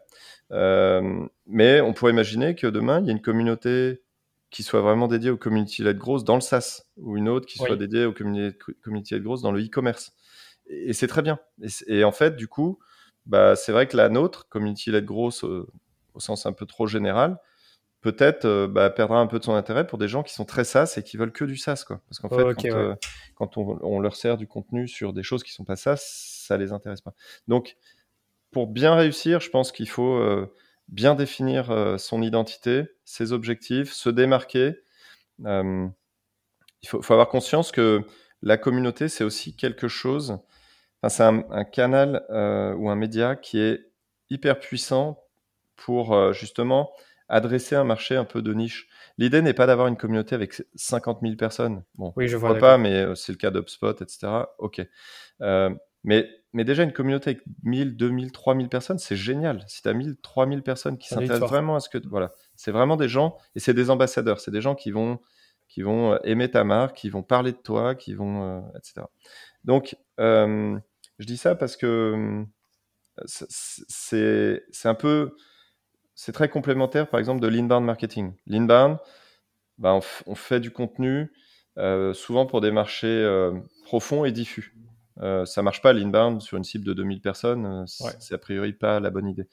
[0.52, 4.02] Euh, mais on pourrait imaginer que demain, il y a une communauté
[4.50, 7.58] qui soit vraiment dédiée aux community led growth dans le SaaS ou une autre qui
[7.58, 10.12] soit dédiée aux community led growth dans le e-commerce.
[10.66, 11.40] Et, c'est très bien.
[11.88, 12.78] Et, en fait, du coup,
[13.26, 15.66] bah, c'est vrai que la nôtre, community led growth, euh,
[16.14, 17.38] au sens un peu trop général,
[18.04, 20.64] peut-être euh, bah, perdra un peu de son intérêt pour des gens qui sont très
[20.64, 21.84] SaaS et qui veulent que du SaaS.
[21.86, 22.02] Quoi.
[22.06, 22.54] Parce qu'en fait,
[23.34, 26.58] quand, euh, on, leur sert du contenu sur des choses qui sont pas SaaS, ça
[26.58, 27.14] les intéresse pas.
[27.48, 27.78] Donc,
[28.50, 30.54] pour bien réussir, je pense qu'il faut euh,
[30.88, 34.74] bien définir son identité, ses objectifs, se démarquer.
[35.38, 35.88] il
[36.86, 38.02] faut, avoir conscience que
[38.42, 40.38] la communauté, c'est aussi quelque chose,
[41.00, 42.22] enfin, c'est un, un, canal
[42.78, 43.90] ou un média qui est
[44.28, 45.23] hyper puissant
[45.76, 46.92] pour euh, justement
[47.28, 48.88] adresser un marché un peu de niche.
[49.16, 51.82] L'idée n'est pas d'avoir une communauté avec 50 000 personnes.
[51.94, 54.44] Bon, oui, je vois pas, mais euh, c'est le cas d'UpSpot, etc.
[54.58, 54.82] Ok.
[55.40, 55.70] Euh,
[56.02, 59.64] mais, mais déjà, une communauté avec 1000, 2000, 3000 personnes, c'est génial.
[59.68, 61.98] Si tu as 1000, 3000 personnes qui s'intéressent vraiment à ce que.
[62.06, 62.32] Voilà.
[62.56, 64.40] C'est vraiment des gens, et c'est des ambassadeurs.
[64.40, 65.18] C'est des gens qui vont,
[65.68, 68.68] qui vont aimer ta marque, qui vont parler de toi, qui vont.
[68.76, 69.06] etc.
[69.64, 72.44] Donc, je dis ça parce que
[73.26, 75.34] c'est un peu
[76.14, 78.34] c'est très complémentaire, par exemple, de l'inbound marketing.
[78.46, 78.98] L'inbound,
[79.78, 81.32] bah, on, fait du contenu
[81.78, 83.52] euh, souvent pour des marchés euh,
[83.84, 84.76] profonds et diffus.
[85.20, 88.72] Euh, ça marche pas l'inbound sur une cible de 2000 personnes, euh, c'est a priori
[88.72, 89.48] pas la bonne idée.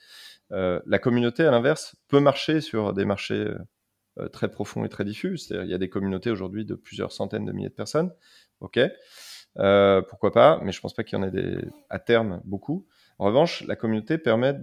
[0.49, 3.47] la communauté, à l'inverse, peut marcher sur des marchés
[4.33, 5.37] très profonds et très diffus.
[5.37, 8.11] C'est-à-dire, il y a des communautés aujourd'hui de plusieurs centaines de milliers de personnes.
[8.59, 8.79] Ok,
[9.55, 11.57] pourquoi pas, mais je pense pas qu'il y en ait des,
[11.89, 12.85] à terme beaucoup.
[13.17, 14.55] En revanche, la communauté permet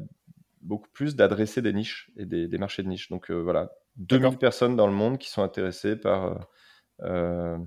[0.63, 3.09] beaucoup plus d'adresser des niches et des, marchés de niche.
[3.09, 6.49] Donc euh, voilà, 2000 personnes dans le monde qui sont intéressées par
[7.03, 7.59] euh,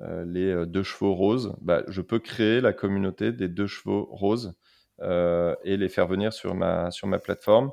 [0.00, 1.54] euh, les deux chevaux roses.
[1.60, 4.54] Bah, je peux créer la communauté des deux chevaux roses
[5.00, 7.72] et les faire venir sur ma, sur ma plateforme.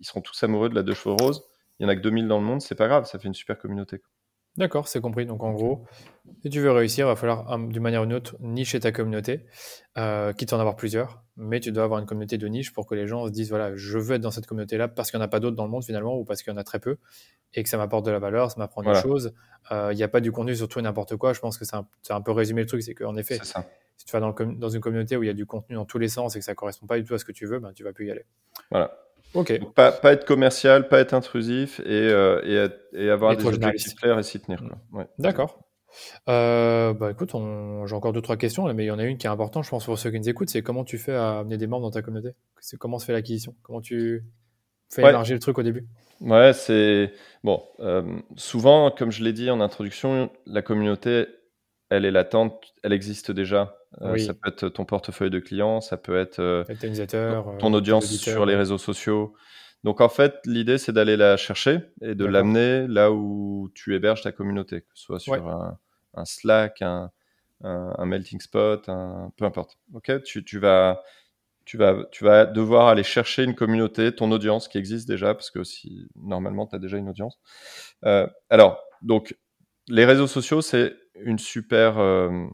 [0.00, 1.42] Ils seront tous amoureux de la deux chevaux roses.
[1.78, 3.34] Il y en a que 2000 dans le monde, c'est pas grave, ça fait une
[3.34, 4.02] super communauté.
[4.56, 5.26] D'accord, c'est compris.
[5.26, 5.86] Donc en gros,
[6.42, 9.46] si tu veux réussir, il va falloir d'une manière ou d'une autre nicher ta communauté,
[9.94, 11.25] quitte à en avoir plusieurs.
[11.36, 13.76] Mais tu dois avoir une communauté de niche pour que les gens se disent voilà,
[13.76, 15.70] je veux être dans cette communauté-là parce qu'il n'y en a pas d'autres dans le
[15.70, 16.96] monde finalement ou parce qu'il y en a très peu
[17.54, 19.32] et que ça m'apporte de la valeur, ça m'apprend des choses.
[19.70, 21.32] Euh, il n'y a pas du contenu sur tout et n'importe quoi.
[21.32, 23.38] Je pense que c'est un, un, peu résumé le truc, c'est qu'en effet,
[23.96, 25.98] si tu vas dans, dans, une communauté où il y a du contenu dans tous
[25.98, 27.58] les sens et que ça ne correspond pas du tout à ce que tu veux,
[27.58, 28.24] ben, tu vas plus y aller.
[28.70, 28.98] Voilà.
[29.34, 29.60] Ok.
[29.74, 34.18] pas, pas, être commercial, pas être intrusif et, euh, et, et avoir des objectifs clairs
[34.18, 34.62] et s'y tenir.
[34.92, 35.06] Ouais.
[35.18, 35.65] D'accord.
[36.28, 37.32] Euh, bah écoute,
[37.86, 39.70] j'ai encore deux trois questions, mais il y en a une qui est importante, je
[39.70, 41.90] pense pour ceux qui nous écoutent, c'est comment tu fais à amener des membres dans
[41.90, 42.34] ta communauté?
[42.60, 43.54] C'est comment se fait l'acquisition?
[43.62, 44.24] Comment tu
[44.92, 45.86] fais élargir le truc au début?
[46.20, 47.12] Ouais, c'est
[47.44, 47.62] bon.
[47.80, 48.02] Euh,
[48.36, 51.26] souvent, comme je l'ai dit en introduction, la communauté,
[51.90, 53.76] elle est latente, elle existe déjà.
[54.02, 56.66] Euh, ça peut être ton portefeuille de clients, ça peut être
[57.58, 59.34] ton audience sur les réseaux sociaux.
[59.84, 64.22] Donc en fait, l'idée, c'est d'aller la chercher et de l'amener là où tu héberges
[64.22, 65.78] ta communauté, que ce soit sur un,
[66.16, 67.10] un Slack, un,
[68.04, 68.86] melting spot,
[69.36, 69.78] peu importe.
[69.94, 71.02] Ok, tu, vas,
[72.46, 75.60] devoir aller chercher une communauté, ton audience qui existe déjà, parce que
[76.14, 77.38] normalement, tu as déjà une audience.
[78.04, 79.36] Euh, alors, donc,
[79.88, 82.46] les réseaux sociaux, c'est une super, euh,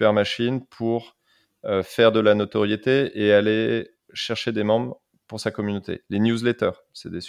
[0.00, 1.16] machine pour
[1.64, 6.02] euh, faire de la notoriété et aller chercher des membres pour sa communauté.
[6.10, 7.20] Les newsletters, c'est des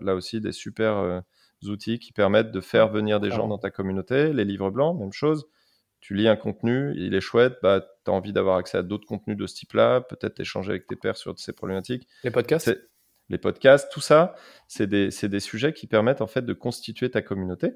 [0.00, 1.22] là aussi, des super
[1.68, 4.32] outils qui permettent de faire venir des gens dans ta communauté.
[4.32, 5.46] Les livres blancs, même chose.
[6.00, 9.06] Tu lis un contenu, il est chouette, bah, tu as envie d'avoir accès à d'autres
[9.06, 12.08] contenus de ce type-là, peut-être échanger avec tes pairs sur ces problématiques.
[12.24, 12.74] Les podcasts
[13.28, 14.34] Les podcasts, tout ça,
[14.66, 17.74] c'est des, des, sujets qui permettent en fait de constituer ta communauté.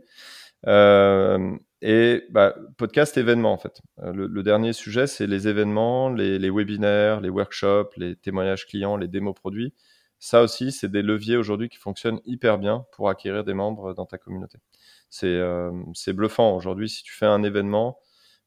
[0.66, 3.82] Euh, et bah, podcast événements en fait.
[4.02, 8.96] Euh, le, dernier sujet, c'est les événements, les, les, webinaires, les workshops, les témoignages clients,
[8.96, 9.74] les démos produits.
[10.24, 14.06] Ça aussi, c'est des leviers aujourd'hui qui fonctionnent hyper bien pour acquérir des membres dans
[14.06, 14.56] ta communauté.
[15.10, 15.70] C'est euh,
[16.14, 16.56] bluffant.
[16.56, 17.98] Aujourd'hui, si tu fais un événement,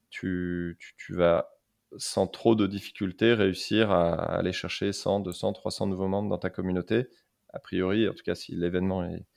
[0.09, 1.51] tu, tu, vas
[1.97, 6.49] sans trop de difficultés réussir à, aller chercher 100, 200, 300 nouveaux membres dans ta
[6.49, 7.09] communauté.
[7.53, 9.27] A priori, en tout cas, si l'événement est,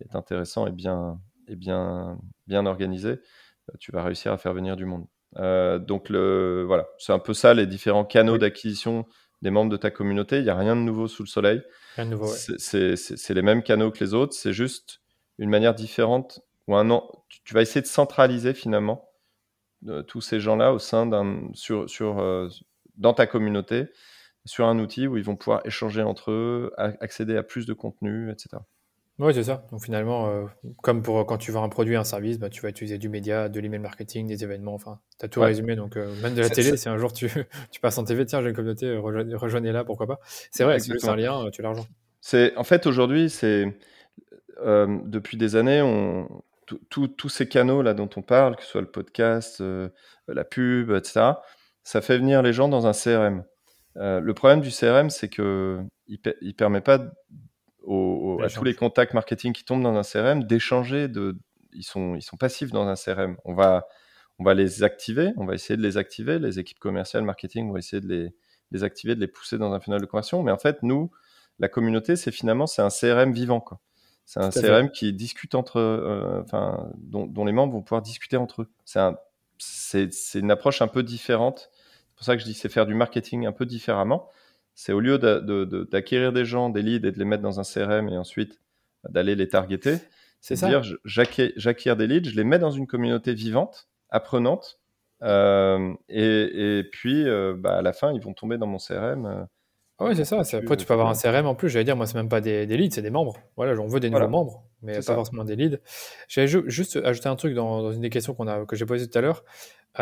[0.00, 2.18] est, intéressant et bien, et bien,
[2.48, 5.06] bien organisé, euh, tu vas réussir à faire venir du monde.
[5.36, 9.06] Euh, donc le, voilà, c'est un peu ça les différents canaux d'acquisition
[9.44, 10.38] des membres de ta communauté.
[10.38, 11.62] Il n'y a rien de nouveau sous le soleil.
[12.58, 14.32] C'est les mêmes canaux que les autres.
[14.32, 15.02] C'est juste
[15.38, 17.08] une manière différente ou un an.
[17.44, 19.10] Tu, vas essayer de centraliser finalement
[19.86, 22.48] euh, tous ces gens-là au sein d'un sur, sur euh,
[22.96, 23.88] dans ta communauté
[24.46, 28.30] sur un outil où ils vont pouvoir échanger entre eux, accéder à plus de contenu,
[28.30, 28.62] etc.
[29.20, 29.64] Oui, c'est ça.
[29.70, 30.44] Donc finalement, euh,
[30.82, 33.48] comme pour quand tu vends un produit, un service, bah, tu vas utiliser du média,
[33.48, 35.76] de l'email marketing, des événements, enfin, tu as tout résumé.
[35.76, 37.28] Donc euh, même de la télé, si un jour tu,
[37.70, 40.18] tu passes en TV, tiens, j'ai une communauté, euh, rejoignez-la, pourquoi pas.
[40.50, 41.86] C'est vrai, c'est un lien, tu l'argent.
[42.20, 43.76] C'est En fait, aujourd'hui, c'est
[44.64, 46.28] depuis des années, on,
[46.88, 49.62] tous ces canaux là dont on parle, que ce soit le podcast,
[50.26, 51.32] la pub, etc.,
[51.84, 53.44] ça fait venir les gens dans un CRM.
[53.94, 56.98] le problème du CRM, c'est que il, il permet pas
[58.42, 61.08] à tous les contacts marketing qui tombent dans un CRM d'échanger.
[61.08, 61.36] De,
[61.72, 63.36] ils, sont, ils sont passifs dans un CRM.
[63.44, 63.86] On va,
[64.38, 66.38] on va les activer, on va essayer de les activer.
[66.38, 68.34] Les équipes commerciales, marketing vont essayer de les,
[68.70, 70.42] les activer, de les pousser dans un funnel de conversion.
[70.42, 71.10] Mais en fait, nous,
[71.58, 73.60] la communauté, c'est finalement c'est un CRM vivant.
[73.60, 73.80] Quoi.
[74.24, 78.36] C'est un CRM qui discute entre, euh, enfin, dont, dont, les membres vont pouvoir discuter
[78.36, 78.72] entre eux.
[78.84, 79.16] C'est un,
[79.58, 81.70] c'est, c'est une approche un peu différente.
[81.72, 84.28] C'est pour ça que je dis c'est faire du marketing un peu différemment
[84.74, 88.08] c'est au lieu d'acquérir des gens, des leads et de les mettre dans un CRM
[88.08, 88.60] et ensuite
[89.08, 89.98] d'aller les targeter,
[90.40, 94.78] c'est dire j'acquiers des leads, je les mets dans une communauté vivante, apprenante,
[95.22, 99.26] euh, et, puis euh, bah, à la fin ils vont tomber dans mon CRM.
[99.26, 99.44] Euh,
[100.00, 100.40] oui, c'est ça.
[100.40, 101.68] Après, tu peux avoir un CRM en plus.
[101.68, 103.36] J'allais dire, moi, c'est même pas des, leads, c'est des membres.
[103.56, 105.78] Voilà, on veut des nouveaux membres, mais pas forcément des leads.
[106.26, 109.16] J'allais juste ajouter un truc dans, une des questions qu'on a, que j'ai posées tout
[109.16, 109.44] à l'heure.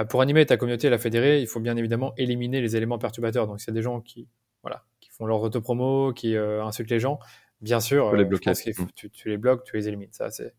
[0.08, 3.46] pour animer ta communauté et la fédérer, il faut bien évidemment éliminer les éléments perturbateurs.
[3.46, 4.28] Donc, a des gens qui
[4.62, 7.18] voilà, qui font leur auto-promo, qui euh, insultent les gens,
[7.60, 8.86] bien sûr, les euh, mm.
[8.94, 10.12] tu, tu, les bloques, tu les élimines.
[10.12, 10.54] Ça, c'est.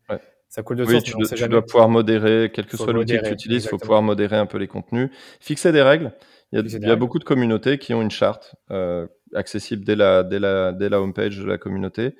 [0.48, 3.64] Ça coule de oui, tu, dois, pouvoir modérer, quel que soit l'outil que tu utilises,
[3.64, 5.10] il faut pouvoir modérer un peu les contenus.
[5.40, 6.12] Fixer des règles.
[6.52, 10.38] Il y a, beaucoup de communautés qui ont une charte euh, accessible dès la, dès,
[10.38, 12.14] la, dès la homepage de la communauté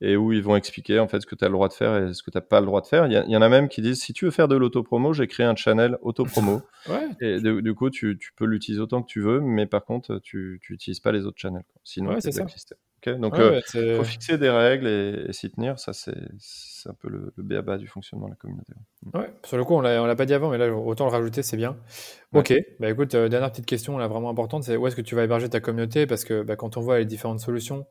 [0.00, 1.96] et où ils vont expliquer en fait ce que tu as le droit de faire
[1.96, 3.06] et ce que tu n'as pas le droit de faire.
[3.06, 5.46] Il y, en a même qui disent si tu veux faire de l'autopromo, j'ai créé
[5.46, 6.62] un channel autopromo.
[6.88, 7.08] ouais.
[7.20, 10.60] Et du, coup, tu, tu peux l'utiliser autant que tu veux, mais par contre, tu
[10.70, 11.64] n'utilises pas les autres channels.
[11.84, 12.46] Sinon, ouais, c'est ça.
[13.06, 13.42] Donc, il
[13.78, 15.78] euh, faut fixer des règles et, s'y tenir.
[15.78, 16.14] Ça, c'est
[16.86, 18.72] un peu le, le béaba du fonctionnement de la communauté.
[19.14, 21.56] Ouais, sur le coup, on l'a pas dit avant, mais là, autant le rajouter, c'est
[21.56, 21.76] bien.
[22.34, 25.14] Ok, bah écoute, euh, dernière petite question là, vraiment importante, c'est où est-ce que tu
[25.14, 26.06] vas héberger ta communauté?
[26.06, 27.86] Parce que bah, quand on voit les différentes solutions,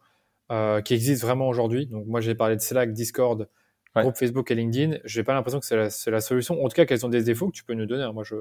[0.51, 1.87] euh, qui existent vraiment aujourd'hui.
[1.87, 3.47] Donc moi j'ai parlé de Slack, Discord,
[3.95, 4.97] groupe Facebook et LinkedIn.
[5.05, 6.63] J'ai pas l'impression que c'est la, la, solution.
[6.63, 8.11] En tout cas, qu'elles ont des défauts que tu peux nous donner.
[8.13, 8.35] Moi je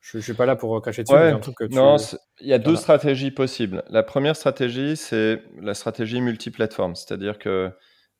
[0.00, 1.74] Je ne suis pas là pour cracher dessus, un truc que tu...
[1.74, 1.96] Non,
[2.40, 3.84] il y a deux stratégies possibles.
[3.88, 7.70] La première stratégie, c'est la stratégie multiplateforme, c'est-à-dire que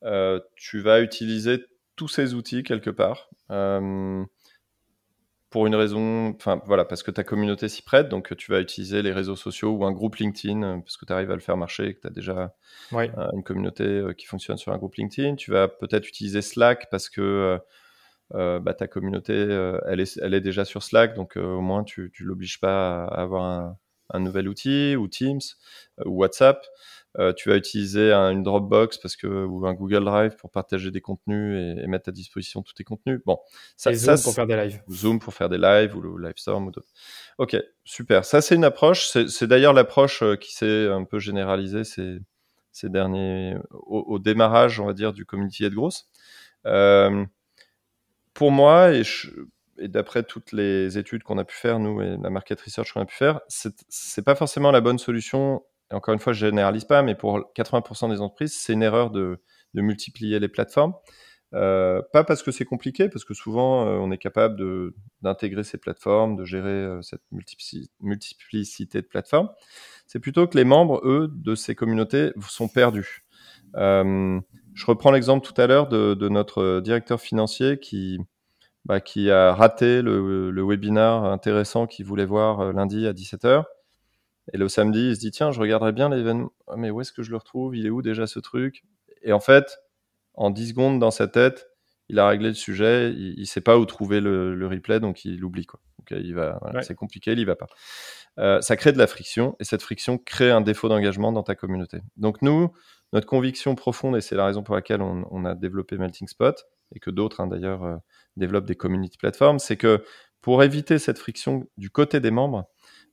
[0.05, 1.65] euh, tu vas utiliser
[1.97, 3.29] tous ces outils quelque part.
[3.51, 4.25] Euh,
[5.51, 9.03] pour une raison, enfin voilà, parce que ta communauté s'y prête, donc tu vas utiliser
[9.03, 11.57] les réseaux sociaux ou un groupe LinkedIn euh, parce que tu arrives à le faire
[11.57, 12.55] marcher et que tu as déjà
[12.93, 15.35] une communauté qui fonctionne sur un groupe LinkedIn.
[15.35, 17.61] Tu vas peut-être utiliser Slack parce que
[18.35, 21.61] euh, bah, ta communauté, euh, elle, est, elle est déjà sur Slack, donc euh, au
[21.61, 23.77] moins tu ne l'obliges pas à avoir un,
[24.11, 25.41] un, nouvel outil, ou Teams,
[26.05, 26.65] ou WhatsApp.
[27.37, 31.79] Tu vas utiliser une Dropbox parce que, ou un Google Drive pour partager des contenus
[31.79, 33.21] et, mettre à disposition tous tes contenus.
[33.27, 33.39] Bon,
[33.77, 34.83] ça, Zoom pour faire des lives.
[34.91, 36.89] Zoom pour faire des lives ou le Livestorm ou d'autres.
[37.39, 38.25] Ok, super.
[38.25, 39.09] Ça, c'est une approche.
[39.09, 42.19] C'est d'ailleurs l'approche qui s'est un peu généralisée ces,
[42.73, 46.09] ces derniers, au, démarrage, on va dire, du community de Gross.
[46.67, 47.25] Euh,
[48.35, 49.03] pour moi, et,
[49.89, 53.07] d'après toutes les études qu'on a pu faire, nous, et la market research qu'on a
[53.07, 55.63] pu faire, c'est pas forcément la bonne solution.
[55.93, 59.41] Encore une fois, je généralise pas, mais pour 80% des entreprises, c'est une erreur de,
[59.75, 60.95] multiplier les plateformes.
[61.53, 64.63] Euh, pas parce que c'est compliqué, parce que souvent euh, on est capable
[65.21, 67.23] d'intégrer ces plateformes, de gérer euh, cette
[68.01, 69.49] multiplicité de plateformes.
[70.07, 73.25] C'est plutôt que les membres, eux, de ces communautés sont perdus.
[73.75, 78.19] Je reprends l'exemple tout à l'heure de, notre directeur financier qui,
[78.85, 83.65] bah, qui a raté le, le webinaire intéressant qu'il voulait voir lundi à 17h.
[84.53, 86.53] Et le samedi, il se dit tiens, je regarderai bien l'événement.
[86.67, 87.77] Ah, mais où est-ce que je le retrouve?
[87.77, 88.85] Il est où déjà ce truc?
[89.23, 89.79] Et en fait,
[90.35, 91.69] en 10 secondes dans sa tête,
[92.09, 93.13] il a réglé le sujet.
[93.13, 95.81] Il, ne sait pas où trouver le, replay, donc il l'oublie quoi.
[95.99, 97.69] Donc il va, c'est compliqué, il y va pas.
[98.39, 101.55] Euh, ça crée de la friction et cette friction crée un défaut d'engagement dans ta
[101.55, 101.99] communauté.
[102.17, 102.73] Donc nous,
[103.13, 107.01] notre conviction profonde, et c'est la raison pour laquelle on, a développé Melting Spot, et
[107.01, 107.97] que d'autres hein, d'ailleurs euh,
[108.37, 110.05] développent des community platforms, c'est que
[110.41, 112.65] pour éviter cette friction du côté des membres,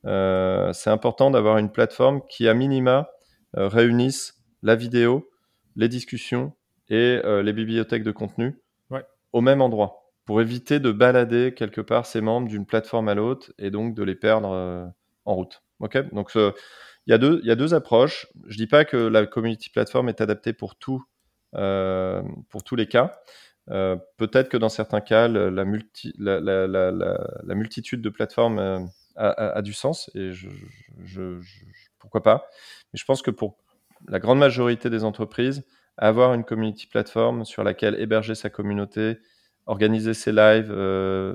[0.05, 3.09] euh, c'est important d'avoir une plateforme qui, à minima,
[3.55, 5.29] euh, réunisse la vidéo,
[5.75, 6.53] les discussions
[6.89, 8.61] et les bibliothèques de contenu
[9.33, 13.51] au même endroit, pour éviter de balader quelque part ces membres d'une plateforme à l'autre
[13.59, 14.93] et donc de les perdre
[15.25, 15.61] en route.
[15.79, 16.53] Donc il
[17.07, 18.27] y, a deux, il y a deux approches.
[18.47, 21.03] Je dis pas que la community platform est adaptée pour tout,
[21.55, 23.19] euh, pour tous les cas.
[23.69, 29.33] Euh, peut-être que dans certains cas, la, multi, la, la, la multitude de plateformes euh,
[29.37, 30.49] a, a, du sens et je,
[31.03, 31.65] je, je,
[31.99, 32.47] pourquoi pas.
[32.93, 33.57] Mais je pense que pour
[34.07, 35.65] la grande majorité des entreprises,
[35.97, 39.17] avoir une community platform sur laquelle héberger sa communauté,
[39.65, 40.71] organiser ses lives,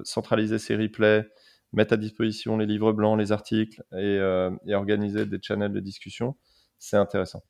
[0.05, 1.27] centraliser ses replays,
[1.73, 6.37] mettre à disposition les livres blancs, les articles et, euh, organiser des channels de discussion,
[6.79, 7.43] c'est intéressant.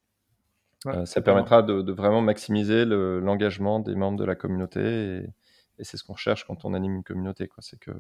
[0.87, 5.25] Euh, ça permettra de, vraiment maximiser l'engagement des membres de la communauté
[5.79, 7.49] et, c'est ce qu'on cherche quand on anime une communauté.
[7.59, 7.91] C'est que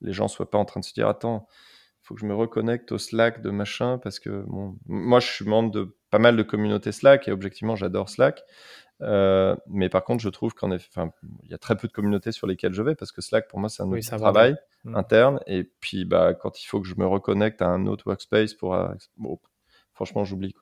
[0.00, 1.46] les gens soient pas en train de se dire attends,
[2.08, 4.44] faut que je me reconnecte au Slack de machin parce que
[4.86, 8.42] moi je suis membre de pas mal de communautés Slack et objectivement j'adore Slack.
[9.00, 10.88] Euh, mais par contre, je trouve qu'en effet,
[11.44, 13.60] il y a très peu de communautés sur lesquelles je vais parce que Slack, pour
[13.60, 14.96] moi, c'est un autre travail mm.
[14.96, 15.40] interne.
[15.46, 18.74] Et puis, bah, quand il faut que je me reconnecte à un autre workspace pour,
[18.74, 18.88] euh,
[19.92, 20.54] franchement, j'oublie.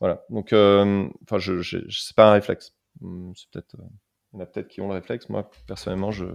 [0.00, 0.22] Voilà.
[0.28, 2.74] Donc, euh, enfin, je, je, c'est pas un réflexe.
[3.00, 3.76] Hmm, c'est peut-être,
[4.32, 5.30] il y en a peut-être qui ont le réflexe.
[5.30, 6.26] Moi, personnellement, je,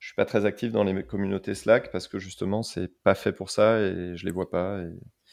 [0.00, 3.32] je suis pas très actif dans les communautés Slack parce que justement, c'est pas fait
[3.32, 4.80] pour ça et je les vois pas.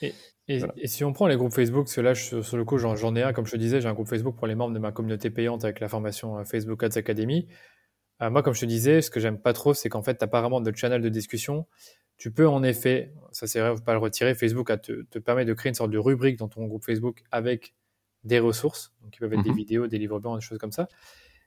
[0.01, 0.13] Et,
[0.49, 3.23] et, si on prend les groupes Facebook, parce que là, sur le coup, j'en ai
[3.23, 5.29] un, comme je te disais, j'ai un groupe Facebook pour les membres de ma communauté
[5.29, 7.47] payante avec la formation euh, Facebook Ads Academy.
[8.21, 10.27] Euh, moi, comme je te disais, ce que j'aime pas trop, c'est qu'en fait, tu
[10.27, 11.65] pas vraiment de channel de discussion.
[12.17, 15.53] Tu peux en effet, ça c'est vrai, pas le retirer, Facebook te, te, permet de
[15.53, 17.73] créer une sorte de rubrique dans ton groupe Facebook avec
[18.23, 19.55] des ressources, donc qui peuvent être des mhm.
[19.55, 20.87] vidéos, des livres blancs, des choses comme ça.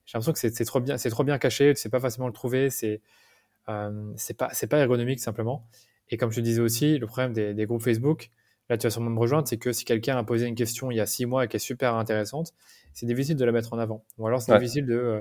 [0.07, 2.33] J'ai l'impression que c'est trop bien, c'est trop bien caché, tu sais pas facilement le
[2.33, 3.01] trouver, c'est
[3.69, 5.67] euh, c'est pas c'est pas ergonomique simplement.
[6.09, 8.31] Et comme je te disais aussi, le problème des, des groupes Facebook,
[8.69, 10.97] là tu vas sûrement me rejoindre, c'est que si quelqu'un a posé une question il
[10.97, 12.53] y a six mois et qui est super intéressante,
[12.93, 14.05] c'est difficile de la mettre en avant.
[14.19, 15.21] Ou alors c'est difficile de, euh,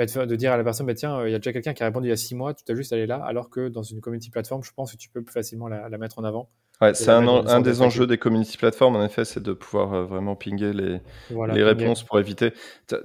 [0.00, 1.86] bah, de, dire à la personne, bah, tiens, il y a déjà quelqu'un qui a
[1.86, 4.00] répondu il y a six mois, tu as juste aller là, alors que dans une
[4.00, 6.48] community platform, je pense que tu peux plus facilement la, mettre en avant.
[6.80, 10.04] Ouais, c'est un, un des enjeux des community platforms, en effet, c'est de pouvoir euh,
[10.04, 11.00] vraiment pinguer les,
[11.30, 12.52] les réponses pour éviter.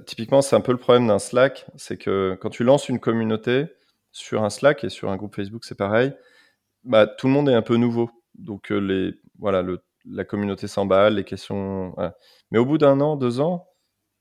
[0.06, 3.66] Typiquement, c'est un peu le problème d'un Slack, c'est que quand tu lances une communauté
[4.12, 6.14] sur un Slack et sur un groupe Facebook, c'est pareil,
[6.84, 8.10] bah, tout le monde est un peu nouveau.
[8.34, 11.94] Donc, euh, les, voilà, le, la communauté s'emballe, les questions.
[12.50, 13.68] Mais au bout d'un an, deux ans,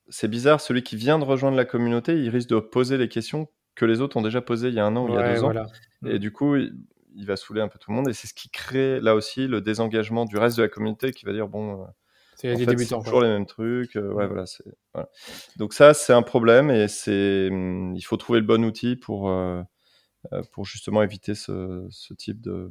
[0.09, 3.47] c'est bizarre, celui qui vient de rejoindre la communauté, il risque de poser les questions
[3.75, 5.33] que les autres ont déjà posées il y a un an ou il y a
[5.33, 5.53] deux ans.
[6.05, 6.17] Et mm.
[6.17, 6.55] du coup,
[7.15, 8.09] il, va saouler un peu tout le monde.
[8.09, 11.25] Et c'est ce qui crée là aussi le désengagement du reste de la communauté qui
[11.25, 11.81] va dire bon.
[11.81, 11.85] Euh,
[12.37, 12.53] c'est
[13.03, 13.95] toujours les mêmes trucs.
[13.95, 14.43] Euh, ouais, voilà,
[14.93, 15.09] voilà,
[15.55, 19.31] Donc ça, c'est un problème et c'est hum, il faut trouver le bon outil pour,
[20.51, 22.69] pour justement éviter ce, ce type de,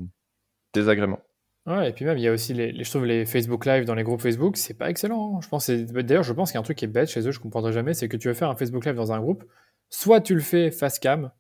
[0.74, 1.20] désagréments.
[1.66, 3.94] Ouais, et puis même, il y a aussi les, je trouve les Facebook Live dans
[3.94, 5.36] les groupes Facebook, c'est pas excellent.
[5.36, 5.40] Hein.
[5.42, 7.30] Je pense, d'ailleurs, je pense qu'il y a un truc qui est bête chez eux,
[7.30, 9.44] je comprendrai jamais, c'est que tu veux faire un Facebook Live dans un groupe,
[9.88, 11.30] soit tu le fais face cam,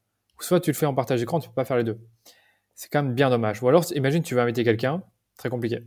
[0.40, 1.98] soit tu le fais en partage écran, tu peux pas faire les deux.
[2.74, 3.62] C'est quand même bien dommage.
[3.62, 5.02] Ou alors, imagine, tu veux inviter quelqu'un,
[5.36, 5.80] très compliqué.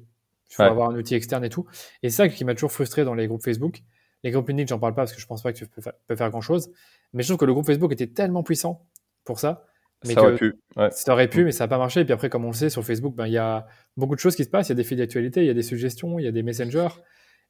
[0.49, 1.65] Il faut avoir un outil externe et tout.
[2.03, 3.81] Et ça qui m'a toujours frustré dans les groupes Facebook.
[4.23, 6.15] Les groupes uniques, j'en parle pas parce que je pense pas que tu peux, peux
[6.15, 6.71] faire grand chose.
[7.13, 8.85] Mais je trouve que le groupe Facebook était tellement puissant
[9.25, 9.65] pour ça
[10.03, 10.53] ça aurait pu.
[10.91, 12.01] Ça aurait pu, mais ça n'a pas marché.
[12.01, 14.19] Et puis après, comme on le sait, sur Facebook, ben, il y a beaucoup de
[14.19, 14.67] choses qui se passent.
[14.67, 16.43] Il y a des fils d'actualité, il y a des suggestions, il y a des
[16.43, 16.89] messengers.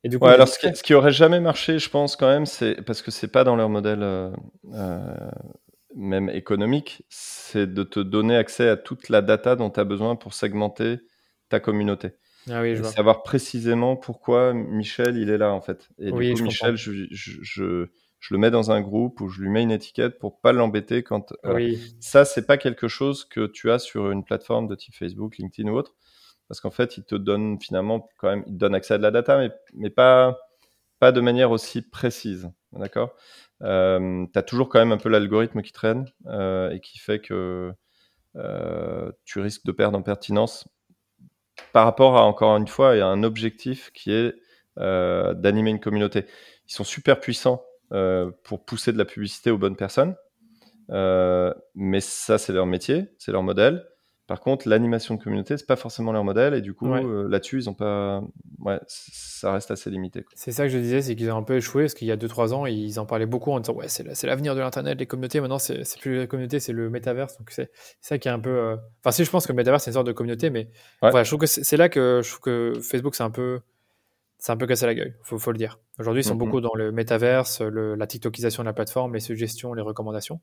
[0.03, 2.45] Et du coup, alors ce qui, ce qui, aurait jamais marché, je pense quand même,
[2.45, 4.29] c'est parce que c'est pas dans leur modèle euh,
[4.73, 5.15] euh,
[5.95, 10.15] même économique, c'est de te donner accès à toute la data dont tu as besoin
[10.15, 10.99] pour segmenter
[11.49, 12.11] ta communauté.
[12.49, 12.91] Ah oui, je vois.
[12.91, 15.89] Savoir précisément pourquoi Michel il est là en fait.
[15.99, 19.49] Et du coup, Michel, je, je je le mets dans un groupe ou je lui
[19.49, 21.95] mets une étiquette pour pas l'embêter quand euh, oui.
[21.99, 25.69] ça c'est pas quelque chose que tu as sur une plateforme de type Facebook, LinkedIn
[25.69, 25.95] ou autre
[26.47, 29.03] parce qu'en fait il te donne finalement quand même il te donne accès à de
[29.03, 30.37] la data mais, mais pas
[30.99, 33.15] pas de manière aussi précise d'accord?
[33.63, 37.19] Euh, tu as toujours quand même un peu l'algorithme qui traîne euh, et qui fait
[37.19, 37.73] que
[38.35, 40.67] euh, tu risques de perdre en pertinence
[41.73, 44.35] par rapport à encore une fois un objectif qui est
[44.77, 46.25] euh, d'animer une communauté
[46.67, 47.63] ils sont super puissants
[48.43, 50.13] pour pousser de la publicité aux bonnes personnes.
[50.89, 53.87] Mais ça, c'est leur métier, c'est leur modèle.
[54.27, 57.59] Par contre, l'animation de communauté, c'est pas forcément leur modèle, et du coup, euh, là-dessus,
[57.59, 58.21] ils ont pas,
[58.59, 60.25] ouais, ça reste assez limité.
[60.35, 62.17] C'est ça que je disais, c'est qu'ils ont un peu échoué, parce qu'il y a
[62.17, 65.39] 2-3 ans, ils en parlaient beaucoup en disant, ouais, c'est l'avenir de l'internet, les communautés.
[65.39, 67.37] Maintenant, c'est plus la communauté, c'est le métaverse.
[67.37, 67.71] Donc c'est
[68.01, 68.75] ça qui est un peu.
[68.99, 70.69] Enfin, si je pense que le métaverse c'est une sorte de communauté, mais
[71.01, 73.61] je trouve que c'est là que je trouve que Facebook c'est un peu
[74.39, 75.79] c'est un peu cassé la gueule, faut, faut le dire.
[75.99, 76.37] Aujourd'hui, ils sont mm-hmm.
[76.37, 80.41] beaucoup dans le métaverse, la TikTokisation de la plateforme, les suggestions, les recommandations.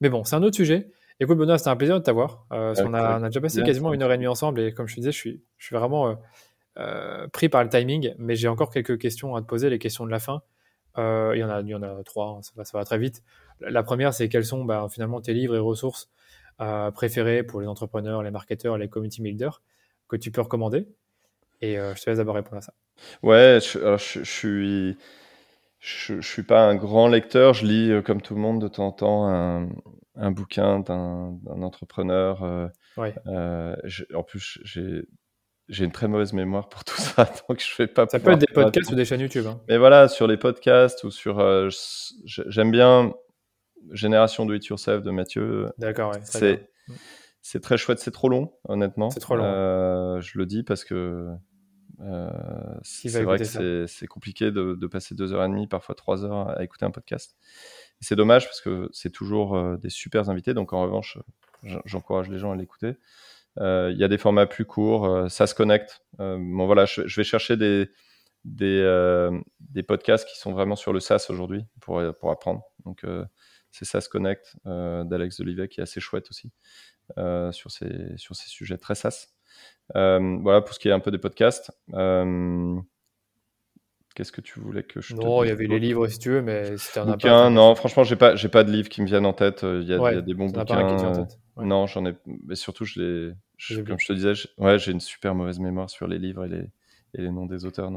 [0.00, 0.90] Mais bon, c'est un autre sujet.
[1.18, 2.46] Écoute, Benoît, c'était un plaisir de t'avoir.
[2.52, 4.86] Euh, on, a, on, a déjà passé quasiment une heure et demie ensemble et comme
[4.86, 6.14] je te disais, je suis, je suis vraiment euh,
[6.78, 10.04] euh, pris par le timing, mais j'ai encore quelques questions à te poser, les questions
[10.04, 10.42] de la fin.
[10.96, 12.98] il, y en a, il y en a trois, hein, ça, va, ça va très
[12.98, 13.22] vite.
[13.60, 16.10] La première, c'est quels sont bah, finalement tes livres et ressources
[16.94, 19.62] préférés pour les entrepreneurs, les marketeurs, les community builders
[20.08, 20.86] que tu peux recommander?
[21.62, 22.74] Et je te laisse d'abord répondre à ça.
[23.22, 24.98] Ouais, je, alors je, je suis,
[25.80, 27.54] je, je suis pas un grand lecteur.
[27.54, 29.68] Je lis euh, comme tout le monde de temps en temps un,
[30.16, 32.42] un bouquin d'un entrepreneur.
[32.42, 33.14] euh, Ouais.
[33.26, 37.86] euh, je- en plus, j'ai une très mauvaise mémoire pour tout ça, donc je vais
[37.86, 39.46] pas Ça peut être des podcasts ou des chaînes YouTube.
[39.46, 39.60] hein.
[39.68, 41.68] Mais voilà, sur les podcasts ou sur, euh,
[42.24, 43.12] j'aime bien
[43.92, 45.70] Génération Do It Yourself de Mathieu.
[45.78, 46.18] D'accord, ouais.
[46.18, 46.24] bien.
[46.26, 46.70] C'est
[47.42, 48.00] c'est très chouette.
[48.00, 49.10] C'est trop long, honnêtement.
[49.10, 49.44] C'est trop long.
[49.44, 51.28] Euh, je le dis parce que
[52.82, 56.50] c'est vrai que c'est compliqué de, de passer deux heures et demie, parfois trois heures
[56.50, 57.36] à écouter un podcast.
[58.00, 60.54] C'est dommage parce que c'est toujours euh, des super invités.
[60.54, 61.18] Donc en revanche,
[61.62, 62.96] j- j'encourage les gens à l'écouter.
[63.58, 66.02] Euh, Il y a des formats plus courts, euh, ça se connecte.
[66.20, 67.88] Euh, bon voilà, je, vais chercher des
[68.82, 69.40] euh,
[69.88, 72.62] podcasts qui sont vraiment sur le SaaS aujourd'hui pour apprendre.
[72.84, 73.24] Donc euh,
[73.70, 76.50] c'est SaaS Connect euh, d'Alex Delivet qui est assez chouette aussi
[77.18, 79.28] euh, sur ces sujets très SaaS.
[79.94, 81.70] Euh, voilà pour ce qui est un peu des podcasts.
[81.94, 82.76] Euh,
[84.16, 86.30] Qu'est-ce que tu voulais que je te Non, il y avait les livres si tu
[86.30, 86.90] veux, mais si.
[87.04, 89.62] Bouquins, t'en- non, franchement, j'ai pas, j'ai pas de livres qui me viennent en tête.
[89.64, 91.24] Euh, Il y a, il y a des bons un qui te vient en bouquins.
[91.24, 91.38] tête.
[91.56, 91.66] Ouais.
[91.66, 92.14] Non, j'en ai,
[92.46, 95.58] mais surtout, je les, je- comme je te disais, je- ouais, j'ai une super mauvaise
[95.60, 96.64] mémoire sur les livres et les,
[97.14, 97.90] et les noms des auteurs.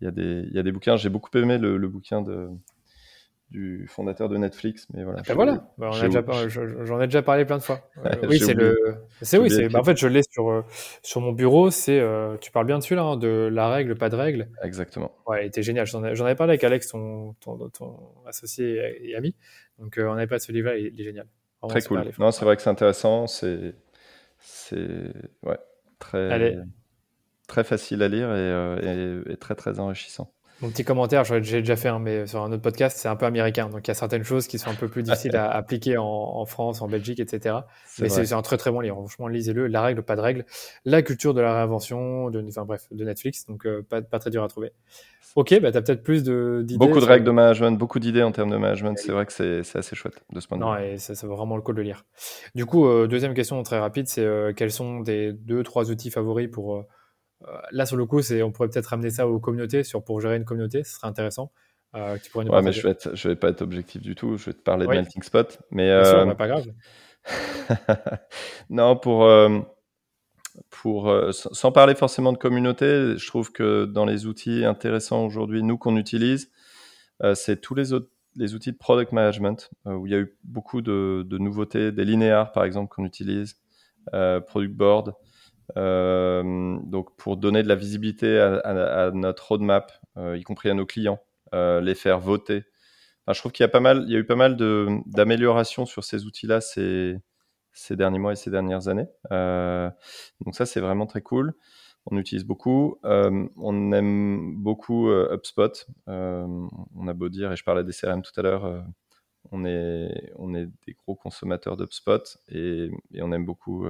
[0.00, 0.96] Il y a des, il y a des bouquins.
[0.96, 2.48] J'ai beaucoup aimé le, le bouquin de,
[3.50, 5.22] du fondateur de Netflix, mais voilà.
[5.78, 7.80] Ben je- voilà, je- j'en ai déjà parlé plein de fois.
[8.04, 9.74] Euh, oui, c'est le, c'est oui, c'est.
[9.76, 10.64] en fait, je l'ai sur euh,
[11.02, 11.70] sur mon bureau.
[11.70, 14.48] C'est, euh, tu parles bien dessus là, hein, de la règle, pas de règle.
[14.64, 15.12] Exactement.
[15.26, 15.86] Ouais, il était génial.
[15.86, 19.34] J'en ai- j'en avais parlé avec Alex, ton, ton, ton associé et ami.
[19.78, 21.26] Donc, euh, on avait pas ce livre-là, il, il est génial.
[21.62, 22.04] Vraiment Très cool.
[22.18, 23.26] Non, c'est vrai que c'est intéressant.
[23.28, 23.74] C'est,
[24.40, 25.12] c'est,
[25.44, 25.58] ouais,
[25.98, 26.58] très, Allez.
[27.48, 30.32] très facile à lire et, euh, et- et très très enrichissant.
[30.62, 33.26] Mon petit commentaire, j'ai déjà fait un, mais sur un autre podcast, c'est un peu
[33.26, 33.68] américain.
[33.68, 36.04] Donc, il y a certaines choses qui sont un peu plus difficiles à appliquer en,
[36.06, 37.56] en France, en Belgique, etc.
[38.00, 38.96] Mais c'est un très très bon livre.
[38.96, 39.66] Franchement, lisez-le.
[39.66, 40.46] La règle, pas de règle.
[40.86, 43.44] La culture de la réinvention, de, enfin bref, de Netflix.
[43.46, 44.72] Donc, euh, pas, pas très dur à trouver.
[45.34, 46.78] Ok, bah, tu as peut-être plus de- d'idées.
[46.78, 48.96] Beaucoup de règles de management, beaucoup d'idées en termes de management.
[48.96, 50.84] C'est vrai que c'est c'est assez chouette de ce point de Non, vue.
[50.84, 52.06] et ça, ça vaut vraiment le coup de le lire.
[52.54, 56.10] Du coup, euh, deuxième question très rapide, c'est euh, quels sont des deux, trois outils
[56.10, 56.82] favoris pour.
[57.42, 60.20] Euh, là, sur le coup, c'est, on pourrait peut-être ramener ça aux communautés, sur, pour
[60.20, 61.52] gérer une communauté, ce serait intéressant.
[61.94, 64.14] Euh, tu pourrais nous Ouais, mais je vais, être, je vais pas être objectif du
[64.14, 64.36] tout.
[64.36, 64.96] Je vais te parler Oui.
[64.96, 65.58] de Melting Spot.
[65.70, 66.66] Mais Bien sûr, euh, bah, pas grave.
[68.70, 69.60] non, pour, euh,
[70.70, 75.62] pour euh, sans parler forcément de communauté, je trouve que dans les outils intéressants aujourd'hui,
[75.62, 76.50] nous qu'on utilise,
[77.34, 80.82] c'est tous les autres les outils de product management où il y a eu beaucoup
[80.82, 83.56] de, de nouveautés, des linéaires par exemple qu'on utilise,
[84.46, 85.14] product board,
[85.74, 91.20] donc pour donner de la visibilité à, notre roadmap, y compris à nos clients,
[91.52, 92.64] les faire voter.
[93.28, 94.56] je trouve qu'il y a pas mal, il y a eu pas mal
[95.06, 97.18] d'améliorations sur ces outils-là ces,
[97.90, 99.08] derniers mois et ces dernières années.
[99.30, 101.54] donc ça, c'est vraiment très cool
[102.06, 102.98] on utilise beaucoup.
[103.04, 105.86] Euh, on aime beaucoup euh, HubSpot.
[106.08, 108.84] Euh, on a beau dire, et je parlais des CRM tout à l'heure,
[109.50, 112.90] on, est, on est des gros consommateurs d'HubSpot et,
[113.20, 113.86] on aime beaucoup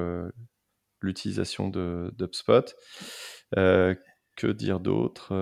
[1.01, 2.75] l'utilisation d'HubSpot.
[3.55, 5.33] que dire d'autre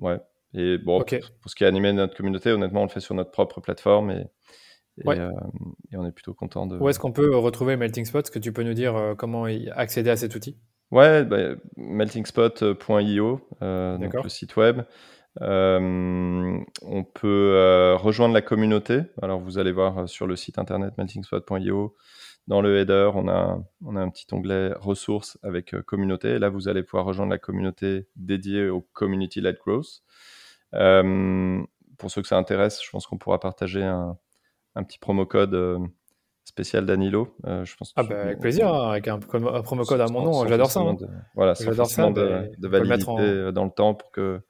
[0.00, 0.20] Ouais.
[0.54, 3.14] Et bon, pour ce qui est animé de notre communauté, honnêtement, on le fait sur
[3.14, 4.26] notre propre plateforme et,
[4.98, 6.78] et, et on est plutôt content de.
[6.78, 8.24] Où est-ce qu'on peut retrouver Melting Spot?
[8.24, 9.44] Est-ce que tu peux nous dire comment
[9.74, 10.56] accéder à cet outil?
[10.92, 14.82] Ouais, bah, meltingspot.io, euh, donc le site web.
[15.42, 19.02] Euh, on peut euh, rejoindre la communauté.
[19.22, 21.94] Alors vous allez voir sur le site internet meltingspot.io,
[22.46, 26.30] dans le header, on a, on a un petit onglet ressources avec communauté.
[26.30, 30.02] Et là, vous allez pouvoir rejoindre la communauté dédiée au Community Led Growth.
[30.72, 34.16] pour ceux que ça intéresse, je pense qu'on pourra partager un,
[34.74, 35.90] un petit promo code
[36.56, 37.36] spécial Danilo.
[37.46, 40.48] Euh, je pense ah bah, avec plaisir, hein, avec un, promo code à mon nom,
[40.48, 40.80] j'adore ça.
[40.80, 40.96] Hein.
[41.34, 42.10] voilà, j'adore ça.
[42.10, 44.40] De, de validité euh, dans le temps pour que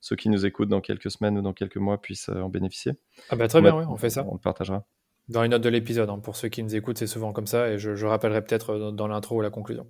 [0.00, 2.92] ceux qui nous écoutent dans quelques semaines ou dans quelques mois puissent euh, en bénéficier.
[3.30, 4.24] Ah bah très bien, on fait ça.
[4.28, 4.84] On le partagera.
[5.28, 7.68] Dans les notes de l'épisode, hein, pour ceux qui nous écoutent, c'est souvent comme ça
[7.68, 9.88] et je, rappellerai peut-être dans, l'intro ou la conclusion.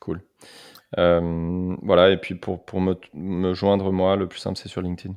[0.00, 0.20] Cool.
[0.96, 5.14] voilà, et puis pour, pour me, me joindre, moi, le plus simple, c'est sur LinkedIn.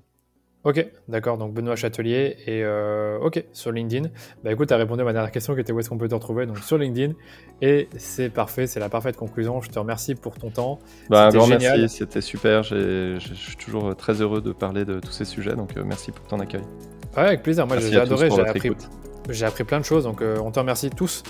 [0.63, 4.09] Ok, d'accord, donc Benoît Châtelier et euh, ok, sur LinkedIn.
[4.43, 6.09] Bah écoute, tu as répondu à ma dernière question qui était où est-ce qu'on peut
[6.09, 7.13] te retrouver, donc sur LinkedIn.
[7.61, 9.61] Et c'est parfait, c'est la parfaite conclusion.
[9.61, 10.79] Je te remercie pour ton temps.
[11.09, 12.63] Bah, un grand merci, c'était super.
[12.63, 16.25] Je suis toujours très heureux de parler de tous ces sujets, donc euh, merci pour
[16.27, 16.63] ton accueil.
[17.15, 18.71] Ouais, avec plaisir, moi j'ai adoré, j'ai appris,
[19.29, 21.23] j'ai appris plein de choses, donc euh, on te remercie tous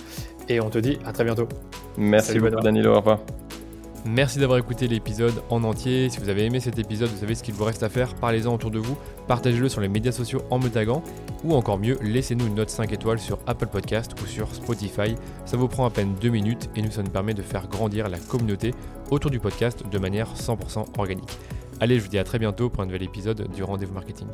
[0.49, 1.47] et on te dit à très bientôt.
[1.97, 3.19] Merci beaucoup Danilo, au revoir.
[4.05, 6.09] Merci d'avoir écouté l'épisode en entier.
[6.09, 8.15] Si vous avez aimé cet épisode, vous savez ce qu'il vous reste à faire.
[8.15, 11.03] Parlez-en autour de vous, partagez-le sur les médias sociaux en me taguant,
[11.43, 15.15] ou encore mieux, laissez-nous une note 5 étoiles sur Apple Podcast ou sur Spotify.
[15.45, 18.07] Ça vous prend à peine 2 minutes et nous, ça nous permet de faire grandir
[18.07, 18.73] la communauté
[19.11, 21.37] autour du podcast de manière 100% organique.
[21.79, 24.29] Allez, je vous dis à très bientôt pour un nouvel épisode du Rendez-vous Marketing.